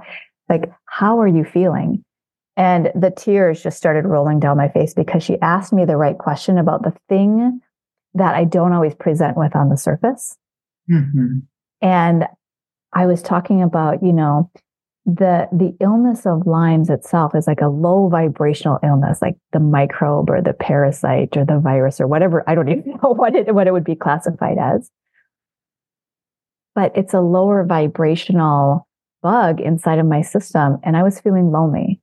like, 0.50 0.72
how 0.86 1.20
are 1.20 1.27
you 1.27 1.44
feeling? 1.44 2.03
And 2.58 2.91
the 2.94 3.12
tears 3.12 3.63
just 3.63 3.77
started 3.77 4.06
rolling 4.06 4.39
down 4.39 4.58
my 4.58 4.70
face 4.70 4.94
because 4.94 5.24
she 5.24 5.39
asked 5.41 5.72
me 5.72 5.86
the 5.86 5.98
right 5.98 6.18
question 6.18 6.58
about 6.58 6.84
the 6.84 6.94
thing 7.08 7.60
that 8.13 8.36
I 8.36 8.44
don't 8.44 8.74
always 8.74 8.94
present 8.96 9.38
with 9.38 9.56
on 9.56 9.70
the 9.70 9.77
surface. 9.77 10.38
Mm-hmm. 10.91 11.39
And 11.82 12.25
I 12.94 13.06
was 13.06 13.22
talking 13.22 13.62
about, 13.62 14.03
you 14.03 14.12
know, 14.12 14.51
the 15.06 15.48
the 15.51 15.75
illness 15.80 16.27
of 16.27 16.46
Lyme's 16.46 16.89
itself 16.89 17.34
is 17.34 17.48
like 17.48 17.62
a 17.62 17.70
low 17.70 18.08
vibrational 18.10 18.80
illness, 18.84 19.22
like 19.22 19.36
the 19.51 19.60
microbe 19.60 20.30
or 20.30 20.41
the 20.41 20.53
parasite 20.53 21.36
or 21.36 21.46
the 21.46 21.58
virus 21.58 22.00
or 22.00 22.08
whatever. 22.08 22.44
I 22.48 22.53
don't 22.53 22.70
even 22.70 22.91
know 23.03 23.10
what 23.10 23.36
it 23.36 23.53
what 23.56 23.68
it 23.68 23.72
would 23.72 23.84
be 23.84 23.96
classified 23.96 24.58
as 24.60 24.91
but 26.75 26.92
it's 26.96 27.13
a 27.13 27.22
lower 27.22 27.66
vibrational 27.66 28.88
bug 29.22 29.60
inside 29.60 30.00
of 30.00 30.06
my 30.06 30.22
system. 30.22 30.78
And 30.84 30.98
I 30.98 31.04
was 31.04 31.20
feeling 31.20 31.51
lonely. 31.51 32.00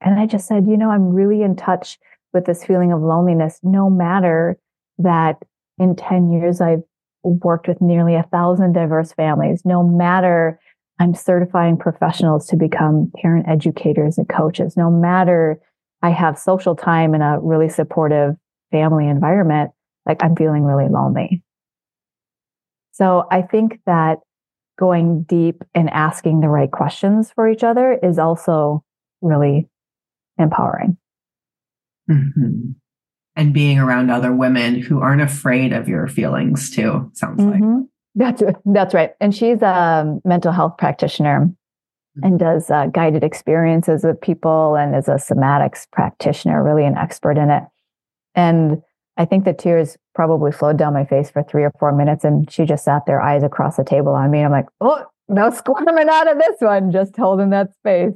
And 0.00 0.18
I 0.18 0.26
just 0.26 0.46
said, 0.46 0.66
you 0.66 0.76
know, 0.76 0.90
I'm 0.90 1.10
really 1.10 1.42
in 1.42 1.56
touch 1.56 1.98
with 2.32 2.46
this 2.46 2.64
feeling 2.64 2.92
of 2.92 3.00
loneliness, 3.00 3.58
no 3.62 3.90
matter 3.90 4.58
that 4.98 5.36
in 5.78 5.96
10 5.96 6.30
years 6.30 6.60
I've 6.60 6.82
worked 7.22 7.68
with 7.68 7.80
nearly 7.80 8.14
a 8.14 8.22
thousand 8.24 8.72
diverse 8.72 9.12
families, 9.12 9.62
no 9.64 9.82
matter 9.82 10.58
I'm 10.98 11.14
certifying 11.14 11.78
professionals 11.78 12.46
to 12.48 12.56
become 12.56 13.10
parent 13.16 13.48
educators 13.48 14.18
and 14.18 14.28
coaches, 14.28 14.76
no 14.76 14.90
matter 14.90 15.60
I 16.02 16.10
have 16.10 16.38
social 16.38 16.76
time 16.76 17.14
in 17.14 17.22
a 17.22 17.40
really 17.40 17.68
supportive 17.68 18.36
family 18.70 19.08
environment, 19.08 19.70
like 20.06 20.22
I'm 20.22 20.36
feeling 20.36 20.64
really 20.64 20.88
lonely. 20.88 21.42
So 23.00 23.26
I 23.30 23.40
think 23.40 23.80
that 23.86 24.18
going 24.78 25.22
deep 25.22 25.62
and 25.74 25.88
asking 25.88 26.40
the 26.40 26.50
right 26.50 26.70
questions 26.70 27.32
for 27.34 27.48
each 27.48 27.64
other 27.64 27.98
is 28.02 28.18
also 28.18 28.84
really 29.22 29.68
empowering. 30.38 30.98
Mm-hmm. 32.10 32.72
And 33.36 33.54
being 33.54 33.78
around 33.78 34.10
other 34.10 34.34
women 34.34 34.74
who 34.82 35.00
aren't 35.00 35.22
afraid 35.22 35.72
of 35.72 35.88
your 35.88 36.08
feelings 36.08 36.70
too, 36.70 37.10
sounds 37.14 37.40
mm-hmm. 37.40 37.74
like. 37.74 37.84
That's 38.16 38.42
that's 38.66 38.92
right. 38.92 39.12
And 39.18 39.34
she's 39.34 39.62
a 39.62 40.18
mental 40.26 40.52
health 40.52 40.76
practitioner 40.76 41.46
mm-hmm. 41.46 42.26
and 42.26 42.38
does 42.38 42.70
uh, 42.70 42.86
guided 42.86 43.24
experiences 43.24 44.04
with 44.04 44.20
people 44.20 44.76
and 44.76 44.94
is 44.94 45.08
a 45.08 45.12
somatics 45.12 45.90
practitioner, 45.90 46.62
really 46.62 46.84
an 46.84 46.98
expert 46.98 47.38
in 47.38 47.48
it. 47.48 47.62
And 48.34 48.82
I 49.20 49.26
think 49.26 49.44
the 49.44 49.52
tears 49.52 49.98
probably 50.14 50.50
flowed 50.50 50.78
down 50.78 50.94
my 50.94 51.04
face 51.04 51.30
for 51.30 51.42
three 51.42 51.62
or 51.62 51.72
four 51.78 51.92
minutes. 51.92 52.24
And 52.24 52.50
she 52.50 52.64
just 52.64 52.86
sat 52.86 53.04
there, 53.04 53.20
eyes 53.20 53.42
across 53.42 53.76
the 53.76 53.84
table 53.84 54.14
on 54.14 54.30
me. 54.30 54.38
And 54.38 54.46
I'm 54.46 54.52
like, 54.52 54.68
oh, 54.80 55.04
no 55.28 55.50
squirming 55.50 56.08
out 56.08 56.26
of 56.26 56.38
this 56.38 56.56
one, 56.60 56.90
just 56.90 57.14
holding 57.18 57.50
that 57.50 57.74
space. 57.74 58.14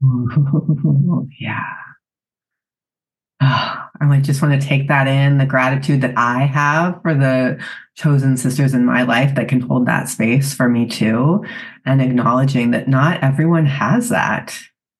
yeah. 1.40 1.64
I 3.40 4.06
like 4.06 4.22
just 4.22 4.40
want 4.40 4.60
to 4.60 4.64
take 4.64 4.86
that 4.86 5.08
in 5.08 5.38
the 5.38 5.46
gratitude 5.46 6.00
that 6.02 6.16
I 6.16 6.44
have 6.44 7.02
for 7.02 7.12
the 7.12 7.60
chosen 7.96 8.36
sisters 8.36 8.72
in 8.72 8.84
my 8.84 9.02
life 9.02 9.34
that 9.34 9.48
can 9.48 9.62
hold 9.62 9.86
that 9.86 10.08
space 10.08 10.54
for 10.54 10.68
me 10.68 10.86
too, 10.86 11.44
and 11.84 12.00
acknowledging 12.00 12.70
that 12.70 12.88
not 12.88 13.20
everyone 13.24 13.66
has 13.66 14.10
that. 14.10 14.56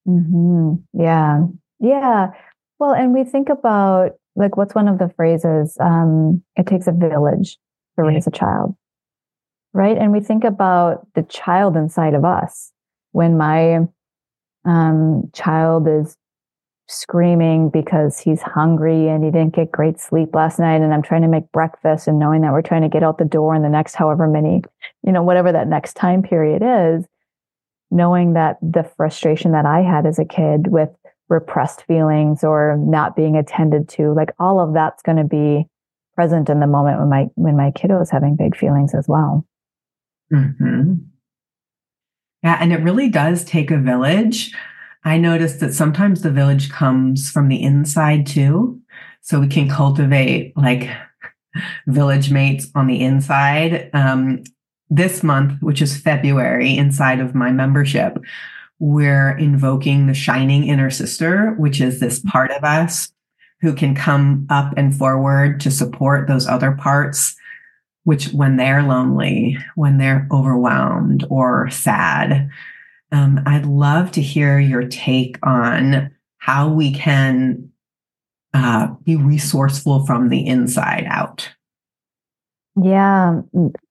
Mm-hmm. 0.08 1.00
Yeah. 1.00 1.46
Yeah. 1.78 2.30
Well, 2.80 2.94
and 2.94 3.12
we 3.12 3.22
think 3.22 3.48
about 3.48 4.16
like 4.37 4.57
what's 4.57 4.75
one 4.75 4.88
of 4.88 4.99
the 4.99 5.11
phrases? 5.16 5.76
Um, 5.81 6.43
it 6.57 6.66
takes 6.66 6.87
a 6.87 6.93
village 6.93 7.59
to 7.97 8.05
raise 8.05 8.26
a 8.26 8.31
child. 8.31 8.76
Right? 9.73 9.97
And 9.99 10.12
we 10.12 10.21
think 10.21 10.45
about 10.45 11.07
the 11.14 11.23
child 11.23 11.76
inside 11.76 12.14
of 12.14 12.25
us. 12.25 12.73
When 13.12 13.37
my 13.37 13.87
um, 14.64 15.31
child 15.35 15.88
is 15.88 16.16
screaming 16.88 17.69
because 17.69 18.19
he's 18.19 18.43
hungry 18.43 19.09
and 19.09 19.25
he 19.25 19.31
didn't 19.31 19.55
get 19.55 19.73
great 19.73 19.99
sleep 19.99 20.33
last 20.35 20.61
night 20.61 20.81
and 20.81 20.95
i'm 20.95 21.02
trying 21.02 21.23
to 21.23 21.26
make 21.26 21.50
breakfast 21.50 22.07
and 22.07 22.16
knowing 22.16 22.43
that 22.43 22.52
we're 22.52 22.62
trying 22.62 22.83
to 22.83 22.88
get 22.88 23.02
out 23.02 23.19
the 23.19 23.25
door 23.25 23.57
in 23.57 23.62
the 23.62 23.69
next 23.69 23.97
however 23.97 24.28
many 24.28 24.62
you 25.05 25.11
know 25.11 25.23
whatever 25.23 25.50
that 25.50 25.66
next 25.66 25.95
time 25.95 26.23
period 26.23 26.62
is 26.62 27.05
knowing 27.90 28.35
that 28.35 28.57
the 28.62 28.88
frustration 28.97 29.50
that 29.50 29.66
i 29.66 29.83
had 29.83 30.07
as 30.07 30.21
a 30.21 30.25
kid 30.25 30.69
with 30.69 30.90
repressed 31.28 31.83
feelings 31.87 32.45
or 32.45 32.76
not 32.78 33.16
being 33.16 33.37
attended 33.37 33.88
to 33.88 34.12
like 34.12 34.30
all 34.38 34.61
of 34.61 34.75
that's 34.75 35.02
going 35.02 35.18
to 35.18 35.25
be 35.25 35.66
present 36.14 36.49
in 36.49 36.61
the 36.61 36.66
moment 36.66 36.99
when 36.99 37.09
my 37.09 37.26
when 37.35 37.56
my 37.56 37.71
kiddo 37.73 38.00
is 38.00 38.11
having 38.11 38.37
big 38.37 38.56
feelings 38.56 38.95
as 38.95 39.06
well. 39.09 39.47
Mm-hmm. 40.33 40.95
yeah 42.42 42.59
and 42.61 42.73
it 42.73 42.83
really 42.83 43.09
does 43.09 43.45
take 43.45 43.71
a 43.71 43.78
village. 43.78 44.52
I 45.04 45.18
noticed 45.18 45.61
that 45.61 45.73
sometimes 45.73 46.23
the 46.23 46.33
village 46.33 46.68
comes 46.71 47.30
from 47.30 47.47
the 47.47 47.62
inside 47.62 48.26
too. 48.26 48.80
So 49.21 49.38
we 49.38 49.47
can 49.47 49.68
cultivate 49.68 50.56
like 50.56 50.90
village 51.87 52.30
mates 52.30 52.68
on 52.75 52.88
the 52.88 53.00
inside. 53.02 53.90
Um, 53.92 54.42
this 54.88 55.23
month 55.23 55.61
which 55.62 55.83
is 55.83 56.00
february 56.00 56.76
inside 56.76 57.18
of 57.18 57.35
my 57.35 57.50
membership 57.50 58.18
we're 58.78 59.37
invoking 59.37 60.06
the 60.06 60.14
shining 60.14 60.64
inner 60.64 60.90
sister, 60.90 61.54
which 61.59 61.80
is 61.80 62.00
this 62.00 62.21
part 62.21 62.50
of 62.50 62.64
us 62.64 63.11
who 63.61 63.75
can 63.75 63.95
come 63.95 64.47
up 64.50 64.75
and 64.76 64.95
forward 64.95 65.61
to 65.61 65.71
support 65.71 66.28
those 66.28 66.47
other 66.47 66.73
parts, 66.73 67.35
which 68.04 68.28
when 68.28 68.56
they're 68.56 68.83
lonely, 68.83 69.59
when 69.75 69.99
they're 69.99 70.28
overwhelmed 70.30 71.26
or 71.30 71.71
sad. 71.71 72.50
Um, 73.12 73.40
I'd 73.47 73.66
love 73.66 74.11
to 74.12 74.21
hear 74.21 74.59
your 74.59 74.87
take 74.87 75.38
on 75.42 76.11
how 76.38 76.68
we 76.68 76.92
can 76.92 77.71
uh, 78.52 78.88
be 79.04 79.16
resourceful 79.16 80.04
from 80.04 80.28
the 80.28 80.47
inside 80.47 81.04
out. 81.09 81.49
Yeah, 82.80 83.40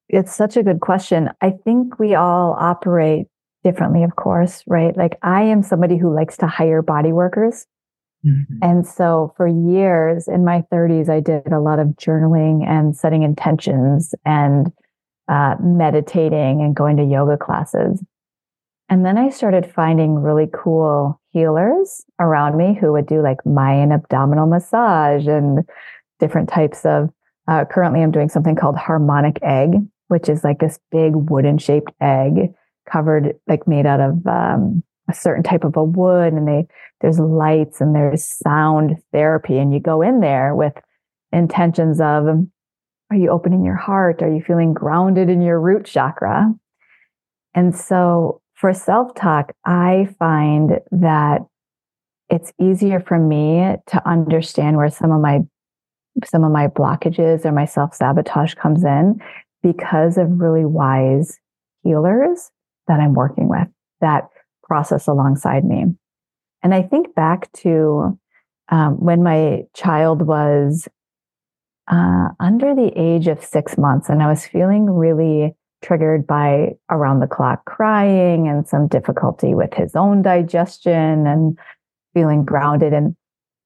it's 0.10 0.36
such 0.36 0.58
a 0.58 0.64
good 0.64 0.80
question. 0.80 1.30
I 1.42 1.52
think 1.52 1.98
we 1.98 2.14
all 2.14 2.56
operate 2.60 3.28
differently, 3.66 4.04
of 4.04 4.16
course, 4.16 4.64
right? 4.68 4.96
Like 4.96 5.18
I 5.24 5.42
am 5.42 5.64
somebody 5.64 5.98
who 5.98 6.14
likes 6.14 6.38
to 6.38 6.48
hire 6.48 6.84
body 6.84 7.12
workers. 7.12 7.66
Mm-hmm. 8.24 8.60
And 8.62 8.86
so 8.86 9.34
for 9.36 9.48
years 9.48 10.28
in 10.28 10.46
my 10.46 10.64
30s, 10.72 11.10
I 11.10 11.20
did 11.20 11.52
a 11.52 11.60
lot 11.60 11.80
of 11.80 11.88
journaling 11.98 12.64
and 12.64 12.96
setting 12.96 13.24
intentions 13.24 14.14
and 14.24 14.72
uh, 15.28 15.56
meditating 15.60 16.62
and 16.62 16.76
going 16.76 16.98
to 16.98 17.04
yoga 17.04 17.38
classes. 17.38 18.04
And 18.88 19.04
then 19.04 19.18
I 19.18 19.30
started 19.30 19.66
finding 19.66 20.14
really 20.14 20.48
cool 20.54 21.20
healers 21.32 22.06
around 22.20 22.58
me 22.58 22.78
who 22.80 22.92
would 22.92 23.08
do 23.08 23.24
like 23.24 23.44
Mayan 23.48 23.92
abdominal 23.92 24.46
massage 24.46 25.26
and 25.26 25.68
different 26.20 26.50
types 26.50 26.86
of 26.86 27.10
Uh, 27.48 27.64
currently, 27.64 28.02
I'm 28.02 28.12
doing 28.12 28.30
something 28.30 28.56
called 28.56 28.76
harmonic 28.76 29.38
egg, 29.44 29.72
which 30.08 30.30
is 30.30 30.44
like 30.44 30.60
this 30.60 30.80
big 30.92 31.16
wooden 31.16 31.58
shaped 31.60 31.92
egg 32.00 32.54
covered, 32.92 33.36
like 33.48 33.68
made 33.68 33.86
out 33.86 34.00
of 34.00 34.26
um, 34.28 34.84
a 35.10 35.14
certain 35.14 35.44
type 35.44 35.64
of 35.64 35.76
a 35.76 35.84
wood. 35.84 36.34
And 36.34 36.48
they, 36.48 36.68
there's 37.02 37.20
lights 37.20 37.82
and 37.82 37.96
there's 37.96 38.24
sound 38.24 38.98
therapy. 39.12 39.58
And 39.58 39.74
you 39.74 39.80
go 39.80 40.02
in 40.02 40.20
there 40.20 40.56
with 40.56 40.74
intentions 41.32 42.00
of, 42.00 42.28
are 43.12 43.18
you 43.18 43.30
opening 43.30 43.64
your 43.64 43.76
heart? 43.76 44.22
Are 44.22 44.34
you 44.34 44.42
feeling 44.42 44.74
grounded 44.74 45.30
in 45.30 45.42
your 45.42 45.60
root 45.60 45.86
chakra? 45.86 46.54
And 47.54 47.76
so 47.76 48.42
for 48.56 48.74
self 48.74 49.14
talk, 49.16 49.54
I 49.66 50.10
find 50.18 50.80
that 50.92 51.42
it's 52.30 52.52
easier 52.60 53.00
for 53.00 53.20
me 53.20 53.76
to 53.88 54.10
understand 54.10 54.78
where 54.78 54.90
some 54.90 55.12
of 55.12 55.22
my 55.22 55.42
some 56.24 56.44
of 56.44 56.52
my 56.52 56.68
blockages 56.68 57.46
or 57.46 57.52
my 57.52 57.66
self 57.66 57.94
sabotage 57.94 58.56
comes 58.56 58.84
in 58.84 59.22
because 59.62 60.18
of 60.18 60.40
really 60.40 60.66
wise 60.66 61.38
healers 61.84 62.52
that 62.88 63.00
I'm 63.00 63.14
working 63.14 63.48
with 63.50 63.68
that 64.02 64.30
process 64.64 65.08
alongside 65.08 65.64
me. 65.64 65.86
And 66.64 66.74
I 66.74 66.82
think 66.82 67.14
back 67.16 67.52
to 67.54 68.20
um, 68.70 68.94
when 69.04 69.24
my 69.24 69.64
child 69.76 70.24
was 70.24 70.88
uh, 71.88 72.30
under 72.40 72.74
the 72.74 72.92
age 72.96 73.28
of 73.28 73.44
six 73.44 73.78
months, 73.78 74.10
and 74.10 74.24
I 74.24 74.28
was 74.28 74.46
feeling 74.46 74.90
really 74.90 75.56
triggered 75.84 76.26
by 76.26 76.72
around 76.90 77.20
the 77.20 77.28
clock 77.28 77.66
crying 77.66 78.48
and 78.48 78.68
some 78.68 78.88
difficulty 78.88 79.54
with 79.54 79.74
his 79.74 79.96
own 79.96 80.24
digestion 80.24 81.28
and 81.28 81.60
feeling 82.14 82.44
grounded. 82.44 82.94
And 82.94 83.16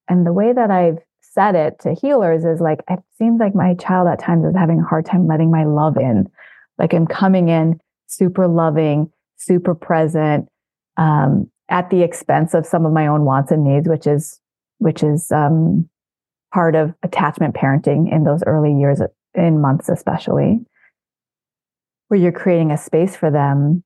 and 0.10 0.26
the 0.26 0.34
way 0.34 0.52
that 0.52 0.70
I've 0.70 0.98
said 1.22 1.56
it 1.56 1.80
to 1.82 1.94
healers 1.94 2.44
is 2.44 2.60
like 2.60 2.80
it 2.90 3.00
seems 3.18 3.40
like 3.40 3.56
my 3.56 3.76
child 3.76 4.08
at 4.10 4.20
times 4.20 4.46
is 4.46 4.56
having 4.56 4.82
a 4.82 4.86
hard 4.86 5.06
time 5.06 5.28
letting 5.28 5.52
my 5.52 5.64
love 5.64 5.96
in. 5.96 6.30
Like 6.78 6.94
I'm 6.94 7.08
coming 7.08 7.48
in 7.48 7.80
super 8.10 8.48
loving, 8.48 9.12
super 9.38 9.74
present, 9.74 10.50
um, 10.98 11.50
at 11.70 11.89
the 11.89 12.01
expense 12.01 12.54
of 12.54 12.66
some 12.66 12.86
of 12.86 12.92
my 12.92 13.08
own 13.08 13.24
wants 13.24 13.51
and 13.51 13.63
needs, 13.63 13.88
which 13.88 14.08
is 14.08 14.42
which 14.80 15.04
is 15.04 15.32
um, 15.32 15.88
part 16.54 16.75
of 16.75 16.94
attachment 17.04 17.54
parenting 17.54 18.12
in 18.12 18.24
those 18.24 18.42
early 18.46 18.74
years, 18.74 19.01
in 19.36 19.62
months 19.62 19.89
especially, 19.89 20.60
where 22.08 22.20
you're 22.20 22.32
creating 22.32 22.72
a 22.72 22.78
space 22.78 23.16
for 23.16 23.30
them. 23.30 23.84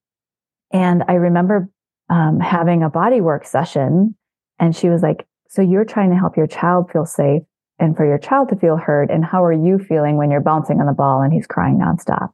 And 0.71 1.03
I 1.07 1.13
remember 1.13 1.69
um, 2.09 2.39
having 2.39 2.83
a 2.83 2.89
body 2.89 3.21
work 3.21 3.45
session, 3.45 4.15
and 4.59 4.75
she 4.75 4.89
was 4.89 5.01
like, 5.01 5.27
"So 5.49 5.61
you're 5.61 5.85
trying 5.85 6.11
to 6.11 6.17
help 6.17 6.37
your 6.37 6.47
child 6.47 6.89
feel 6.91 7.05
safe." 7.05 7.43
And 7.79 7.97
for 7.97 8.05
your 8.05 8.19
child 8.19 8.49
to 8.49 8.55
feel 8.55 8.77
heard, 8.77 9.09
and 9.09 9.25
how 9.25 9.43
are 9.43 9.51
you 9.51 9.77
feeling 9.77 10.15
when 10.15 10.31
you're 10.31 10.41
bouncing 10.41 10.79
on 10.79 10.85
the 10.85 10.93
ball 10.93 11.21
and 11.21 11.33
he's 11.33 11.47
crying 11.47 11.79
nonstop? 11.79 12.29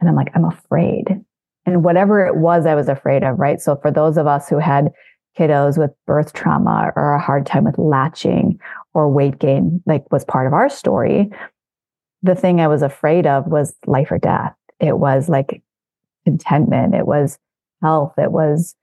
And 0.00 0.08
I'm 0.08 0.14
like, 0.14 0.30
I'm 0.34 0.44
afraid 0.44 1.24
and 1.66 1.84
whatever 1.84 2.24
it 2.24 2.36
was 2.36 2.64
I 2.64 2.74
was 2.74 2.88
afraid 2.88 3.24
of, 3.24 3.38
right? 3.38 3.60
So 3.60 3.76
for 3.76 3.90
those 3.90 4.16
of 4.16 4.26
us 4.26 4.48
who 4.48 4.58
had 4.58 4.92
kiddos 5.38 5.76
with 5.76 5.90
birth 6.06 6.32
trauma 6.32 6.92
or 6.96 7.12
a 7.12 7.20
hard 7.20 7.44
time 7.44 7.64
with 7.64 7.76
latching 7.76 8.58
or 8.94 9.10
weight 9.10 9.38
gain, 9.38 9.82
like 9.84 10.10
was 10.10 10.24
part 10.24 10.46
of 10.46 10.54
our 10.54 10.70
story, 10.70 11.30
the 12.22 12.34
thing 12.34 12.60
I 12.60 12.68
was 12.68 12.82
afraid 12.82 13.26
of 13.26 13.46
was 13.46 13.74
life 13.86 14.10
or 14.10 14.18
death. 14.18 14.54
It 14.80 14.98
was 14.98 15.28
like 15.28 15.62
contentment. 16.24 16.94
It 16.94 17.06
was 17.06 17.38
health. 17.82 18.14
It 18.16 18.32
was 18.32 18.74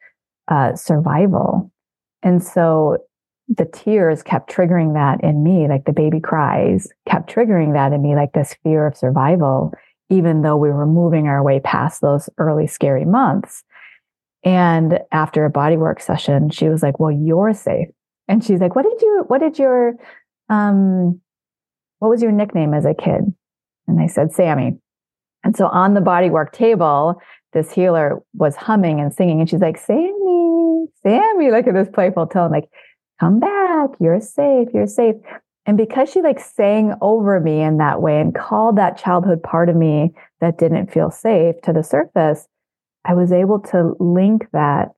uh, 0.50 0.76
survival. 0.76 1.72
And 2.22 2.44
so 2.44 2.98
the 3.48 3.66
tears 3.66 4.24
kept 4.24 4.52
triggering 4.52 4.94
that 4.94 5.24
in 5.24 5.44
me, 5.44 5.68
like 5.68 5.86
the 5.86 5.94
baby 5.94 6.20
cries 6.20 6.88
kept 7.08 7.34
triggering 7.34 7.74
that 7.74 7.94
in 7.94 8.02
me, 8.02 8.16
like 8.16 8.34
this 8.34 8.56
fear 8.64 8.88
of 8.88 8.96
survival 8.96 9.74
even 10.14 10.44
though 10.44 10.56
we 10.56 10.70
were 10.70 10.86
moving 10.86 11.28
our 11.28 11.44
way 11.44 11.60
past 11.60 12.02
those 12.02 12.30
early 12.38 12.68
scary 12.68 13.06
months. 13.06 13.64
And 14.44 15.00
after 15.12 15.46
a 15.46 15.52
bodywork 15.52 16.02
session, 16.02 16.50
she 16.50 16.70
was 16.70 16.84
like, 16.84 17.00
Well, 17.00 17.12
you're 17.12 17.54
safe. 17.54 17.88
And 18.28 18.44
she's 18.44 18.60
like, 18.60 18.76
What 18.76 18.84
did 18.84 19.02
you, 19.02 19.24
what 19.28 19.40
did 19.40 19.58
your, 19.58 19.96
um, 20.50 21.20
what 22.00 22.10
was 22.10 22.22
your 22.22 22.32
nickname 22.32 22.74
as 22.74 22.86
a 22.86 22.94
kid? 22.94 23.34
And 23.88 24.00
I 24.00 24.08
said, 24.08 24.32
Sammy. 24.34 24.78
And 25.44 25.58
so 25.58 25.68
on 25.68 25.94
the 25.94 26.02
bodywork 26.02 26.52
table, 26.52 27.22
this 27.54 27.72
healer 27.72 28.22
was 28.34 28.56
humming 28.56 29.00
and 29.00 29.14
singing. 29.14 29.40
And 29.40 29.50
she's 29.50 29.60
like, 29.60 29.78
Sammy, 29.78 30.86
Sammy, 31.02 31.52
like 31.52 31.68
in 31.68 31.76
this 31.76 31.90
playful 31.94 32.28
tone, 32.28 32.52
like, 32.52 32.70
come 33.20 33.40
back. 33.40 33.90
You're 34.00 34.22
safe. 34.22 34.70
You're 34.74 34.88
safe. 34.88 35.16
And 35.66 35.78
because 35.78 36.10
she 36.10 36.22
like 36.22 36.40
sang 36.40 36.94
over 37.02 37.40
me 37.40 37.62
in 37.62 37.78
that 37.78 38.02
way 38.02 38.20
and 38.20 38.36
called 38.36 38.78
that 38.78 38.98
childhood 38.98 39.42
part 39.42 39.70
of 39.70 39.76
me 39.76 40.14
that 40.42 40.58
didn't 40.58 40.92
feel 40.92 41.10
safe 41.10 41.56
to 41.64 41.72
the 41.72 41.84
surface, 41.84 42.48
I 43.06 43.14
was 43.14 43.32
able 43.32 43.60
to 43.60 43.96
link 44.00 44.48
that 44.52 44.90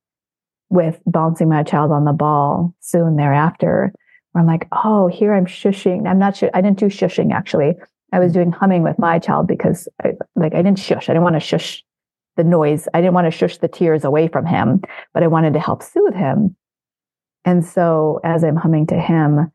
with 0.69 0.99
bouncing 1.05 1.49
my 1.49 1.63
child 1.63 1.91
on 1.91 2.05
the 2.05 2.13
ball 2.13 2.73
soon 2.79 3.15
thereafter. 3.15 3.93
Where 4.31 4.41
I'm 4.41 4.47
like, 4.47 4.67
oh, 4.71 5.07
here 5.07 5.33
I'm 5.33 5.45
shushing. 5.45 6.07
I'm 6.07 6.19
not 6.19 6.35
sure. 6.35 6.49
I 6.53 6.61
didn't 6.61 6.79
do 6.79 6.87
shushing 6.87 7.31
actually. 7.31 7.75
I 8.11 8.19
was 8.19 8.31
mm. 8.31 8.35
doing 8.35 8.51
humming 8.51 8.81
with 8.81 8.97
my 8.97 9.19
child 9.19 9.47
because 9.47 9.87
I, 10.03 10.13
like 10.35 10.53
I 10.53 10.61
didn't 10.61 10.79
shush. 10.79 11.09
I 11.09 11.13
didn't 11.13 11.23
want 11.23 11.35
to 11.35 11.39
shush 11.39 11.83
the 12.37 12.43
noise. 12.43 12.87
I 12.93 13.01
didn't 13.01 13.13
want 13.13 13.25
to 13.25 13.37
shush 13.37 13.57
the 13.57 13.67
tears 13.67 14.03
away 14.03 14.27
from 14.27 14.45
him, 14.45 14.81
but 15.13 15.23
I 15.23 15.27
wanted 15.27 15.53
to 15.53 15.59
help 15.59 15.83
soothe 15.83 16.15
him. 16.15 16.55
And 17.45 17.63
so 17.63 18.19
as 18.23 18.43
I'm 18.43 18.55
humming 18.55 18.87
to 18.87 18.99
him, 18.99 19.51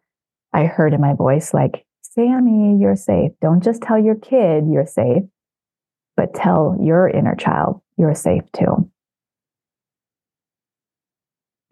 I 0.52 0.64
heard 0.64 0.94
in 0.94 1.00
my 1.00 1.14
voice, 1.14 1.54
like, 1.54 1.84
Sammy, 2.02 2.76
you're 2.80 2.96
safe. 2.96 3.32
Don't 3.40 3.62
just 3.62 3.82
tell 3.82 3.98
your 3.98 4.16
kid 4.16 4.64
you're 4.68 4.86
safe, 4.86 5.22
but 6.16 6.34
tell 6.34 6.76
your 6.80 7.08
inner 7.08 7.36
child 7.36 7.80
you're 7.96 8.14
safe 8.14 8.42
too. 8.52 8.90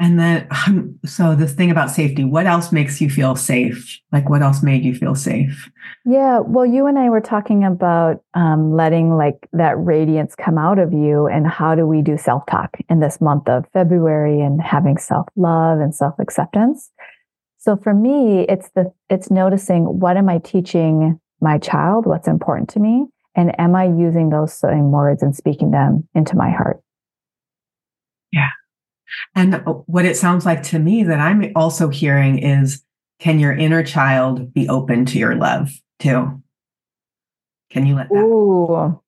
And 0.01 0.19
then, 0.19 0.47
um, 0.51 0.97
so 1.05 1.35
this 1.35 1.55
thing 1.55 1.73
about 1.73 1.91
safety, 1.91 2.23
what 2.23 2.47
else 2.47 2.71
makes 2.71 3.01
you 3.01 3.11
feel 3.11 3.35
safe? 3.35 3.99
Like, 4.13 4.31
what 4.31 4.43
else 4.43 4.63
made 4.63 4.85
you 4.85 4.95
feel 4.95 5.17
safe? 5.17 5.69
Yeah. 6.05 6.39
Well, 6.39 6.65
you 6.65 6.87
and 6.87 6.97
I 6.99 7.11
were 7.11 7.21
talking 7.21 7.65
about 7.65 8.23
um, 8.35 8.73
letting 8.73 9.17
like 9.17 9.49
that 9.53 9.77
radiance 9.77 10.37
come 10.37 10.57
out 10.57 10.79
of 10.79 10.93
you 10.93 11.27
and 11.27 11.49
how 11.49 11.75
do 11.75 11.85
we 11.85 12.01
do 12.01 12.17
self 12.17 12.47
talk 12.47 12.77
in 12.89 13.01
this 13.01 13.21
month 13.21 13.49
of 13.49 13.65
February 13.73 14.41
and 14.41 14.63
having 14.63 14.99
self 14.99 15.27
love 15.35 15.81
and 15.81 15.93
self 15.93 16.15
acceptance. 16.21 16.93
So 17.59 17.77
for 17.77 17.93
me, 17.93 18.47
it's 18.49 18.71
the 18.75 18.93
it's 19.11 19.31
noticing 19.31 19.85
what 19.85 20.17
am 20.17 20.29
I 20.29 20.39
teaching 20.39 21.21
my 21.41 21.59
child, 21.59 22.07
what's 22.07 22.29
important 22.29 22.69
to 22.71 22.81
me, 22.81 23.07
and 23.35 23.59
am 23.61 23.75
I 23.75 23.85
using 23.85 24.31
those 24.31 24.53
same 24.53 24.91
words 24.91 25.23
and 25.23 25.35
speaking 25.35 25.73
them 25.73 26.09
into 26.15 26.37
my 26.37 26.51
heart? 26.51 26.81
Yeah. 28.33 28.51
And 29.35 29.63
what 29.87 30.05
it 30.05 30.17
sounds 30.17 30.47
like 30.47 30.63
to 30.65 30.79
me 30.79 31.03
that 31.03 31.19
I'm 31.19 31.53
also 31.57 31.89
hearing 31.89 32.39
is 32.39 32.83
can 33.19 33.41
your 33.41 33.53
inner 33.53 33.83
child 33.83 34.55
be 34.55 34.69
open 34.69 35.05
to 35.07 35.19
your 35.19 35.35
love 35.35 35.71
too? 35.99 36.43
Can 37.71 37.87
you 37.87 37.97
let 37.97 38.09
that? 38.09 38.19
Ooh. 38.19 39.01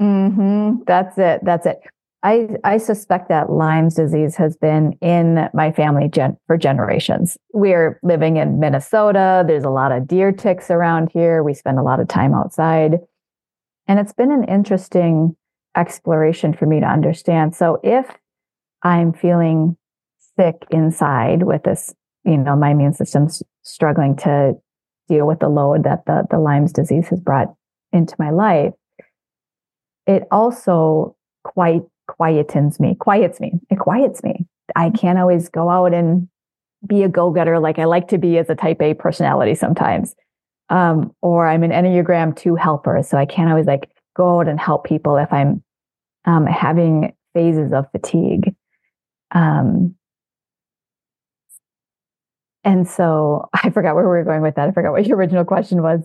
Mm-hmm. 0.00 0.82
That's 0.86 1.18
it. 1.18 1.40
That's 1.44 1.66
it. 1.66 1.80
I, 2.24 2.48
I 2.64 2.78
suspect 2.78 3.28
that 3.28 3.50
Lyme's 3.50 3.94
disease 3.94 4.34
has 4.36 4.56
been 4.56 4.94
in 5.02 5.50
my 5.52 5.70
family 5.70 6.08
gen- 6.08 6.38
for 6.46 6.56
generations. 6.56 7.36
We're 7.52 8.00
living 8.02 8.38
in 8.38 8.58
Minnesota. 8.58 9.44
There's 9.46 9.64
a 9.64 9.70
lot 9.70 9.92
of 9.92 10.08
deer 10.08 10.32
ticks 10.32 10.70
around 10.70 11.10
here. 11.12 11.42
We 11.42 11.52
spend 11.52 11.78
a 11.78 11.82
lot 11.82 12.00
of 12.00 12.08
time 12.08 12.32
outside. 12.32 12.94
And 13.86 14.00
it's 14.00 14.14
been 14.14 14.32
an 14.32 14.44
interesting 14.44 15.36
exploration 15.76 16.54
for 16.54 16.64
me 16.64 16.80
to 16.80 16.86
understand. 16.86 17.54
So 17.54 17.78
if 17.84 18.06
I'm 18.82 19.12
feeling 19.12 19.76
sick 20.38 20.64
inside 20.70 21.42
with 21.42 21.64
this, 21.64 21.94
you 22.24 22.38
know, 22.38 22.56
my 22.56 22.70
immune 22.70 22.94
system's 22.94 23.42
struggling 23.62 24.16
to 24.16 24.54
deal 25.08 25.26
with 25.26 25.40
the 25.40 25.48
load 25.50 25.84
that 25.84 26.06
the, 26.06 26.24
the 26.30 26.38
Lyme's 26.38 26.72
disease 26.72 27.08
has 27.08 27.20
brought 27.20 27.54
into 27.92 28.16
my 28.18 28.30
life, 28.30 28.72
it 30.06 30.22
also 30.30 31.16
quite 31.42 31.82
quietens 32.08 32.78
me, 32.80 32.94
quiets 32.94 33.40
me. 33.40 33.52
It 33.70 33.78
quiets 33.78 34.22
me. 34.22 34.46
I 34.76 34.90
can't 34.90 35.18
always 35.18 35.48
go 35.48 35.68
out 35.68 35.94
and 35.94 36.28
be 36.86 37.02
a 37.02 37.08
go 37.08 37.30
getter 37.30 37.58
like 37.58 37.78
I 37.78 37.84
like 37.84 38.08
to 38.08 38.18
be 38.18 38.38
as 38.38 38.50
a 38.50 38.54
type 38.54 38.80
A 38.82 38.94
personality 38.94 39.54
sometimes. 39.54 40.14
Um, 40.70 41.14
or 41.20 41.46
I'm 41.46 41.62
an 41.62 41.70
Enneagram 41.70 42.36
2 42.36 42.54
helper. 42.54 43.02
So 43.02 43.18
I 43.18 43.26
can't 43.26 43.50
always 43.50 43.66
like 43.66 43.90
go 44.16 44.40
out 44.40 44.48
and 44.48 44.58
help 44.58 44.84
people 44.84 45.16
if 45.16 45.32
I'm 45.32 45.62
um, 46.24 46.46
having 46.46 47.14
phases 47.34 47.72
of 47.72 47.90
fatigue. 47.92 48.54
Um, 49.32 49.96
and 52.64 52.88
so 52.88 53.48
I 53.54 53.70
forgot 53.70 53.94
where 53.94 54.04
we 54.04 54.10
were 54.10 54.24
going 54.24 54.42
with 54.42 54.54
that. 54.56 54.68
I 54.68 54.72
forgot 54.72 54.92
what 54.92 55.06
your 55.06 55.18
original 55.18 55.44
question 55.44 55.82
was. 55.82 56.00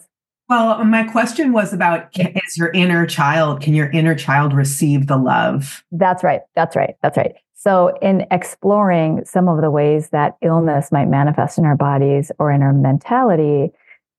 Well, 0.49 0.83
my 0.83 1.03
question 1.03 1.53
was 1.53 1.73
about 1.73 2.09
is 2.17 2.57
your 2.57 2.71
inner 2.71 3.05
child, 3.05 3.61
can 3.61 3.75
your 3.75 3.91
inner 3.91 4.15
child 4.15 4.51
receive 4.51 5.05
the 5.05 5.17
love? 5.17 5.83
That's 5.91 6.23
right. 6.23 6.41
That's 6.55 6.75
right. 6.75 6.95
That's 7.03 7.17
right. 7.17 7.33
So, 7.53 7.95
in 8.01 8.25
exploring 8.31 9.25
some 9.25 9.47
of 9.47 9.61
the 9.61 9.69
ways 9.69 10.09
that 10.09 10.37
illness 10.41 10.91
might 10.91 11.07
manifest 11.07 11.57
in 11.57 11.65
our 11.65 11.75
bodies 11.75 12.31
or 12.39 12.51
in 12.51 12.63
our 12.63 12.73
mentality, 12.73 13.71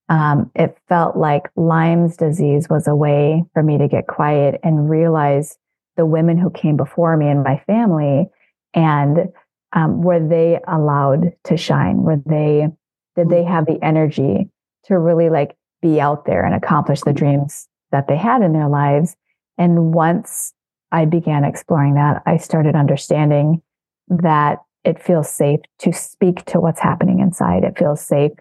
um, 0.09 0.51
it 0.55 0.77
felt 0.89 1.17
like 1.17 1.49
Lyme's 1.57 2.17
disease 2.17 2.69
was 2.69 2.87
a 2.87 2.95
way 2.95 3.43
for 3.55 3.63
me 3.63 3.79
to 3.79 3.89
get 3.89 4.07
quiet 4.07 4.61
and 4.63 4.91
realize 4.91 5.57
the 5.97 6.07
women 6.07 6.37
who 6.37 6.51
came 6.51 6.77
before 6.77 7.17
me 7.17 7.29
and 7.29 7.43
my 7.43 7.63
family 7.67 8.29
and 8.75 9.29
um, 9.73 10.03
were 10.03 10.21
they 10.21 10.59
allowed 10.67 11.33
to 11.45 11.57
shine 11.57 11.99
were 11.99 12.21
they 12.27 12.69
did 13.17 13.29
they 13.29 13.45
have 13.45 13.67
the 13.67 13.79
energy 13.83 14.49
to 14.85 14.99
really 14.99 15.29
like 15.29 15.57
be 15.83 16.01
out 16.01 16.25
there 16.27 16.45
and 16.45 16.55
accomplish 16.55 17.01
the 17.01 17.13
dreams 17.13 17.67
that 17.93 18.09
they 18.09 18.17
had 18.17 18.43
in 18.43 18.53
their 18.53 18.69
lives. 18.69 19.17
And 19.59 19.93
once 19.93 20.53
i 20.93 21.05
began 21.05 21.45
exploring 21.45 21.95
that 21.95 22.21
i 22.27 22.37
started 22.37 22.75
understanding 22.75 23.63
that 24.09 24.59
it 24.85 25.03
feels 25.03 25.31
safe 25.31 25.61
to 25.79 25.93
speak 25.93 26.45
to 26.47 26.61
what's 26.61 26.81
happening 26.81 27.21
inside. 27.21 27.65
It 27.65 27.79
feels 27.79 28.01
safe 28.01 28.33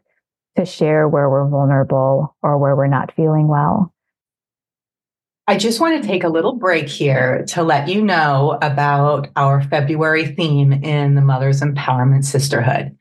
to 0.57 0.65
share 0.65 1.07
where 1.07 1.29
we're 1.29 1.47
vulnerable 1.47 2.35
or 2.41 2.57
where 2.57 2.75
we're 2.75 2.87
not 2.87 3.13
feeling 3.15 3.47
well. 3.47 3.93
I 5.47 5.57
just 5.57 5.79
want 5.79 6.01
to 6.01 6.07
take 6.07 6.23
a 6.23 6.29
little 6.29 6.53
break 6.53 6.87
here 6.87 7.43
to 7.49 7.63
let 7.63 7.87
you 7.87 8.03
know 8.03 8.57
about 8.61 9.29
our 9.35 9.63
February 9.63 10.27
theme 10.27 10.71
in 10.71 11.15
the 11.15 11.21
Mother's 11.21 11.61
Empowerment 11.61 12.23
Sisterhood. 12.23 12.95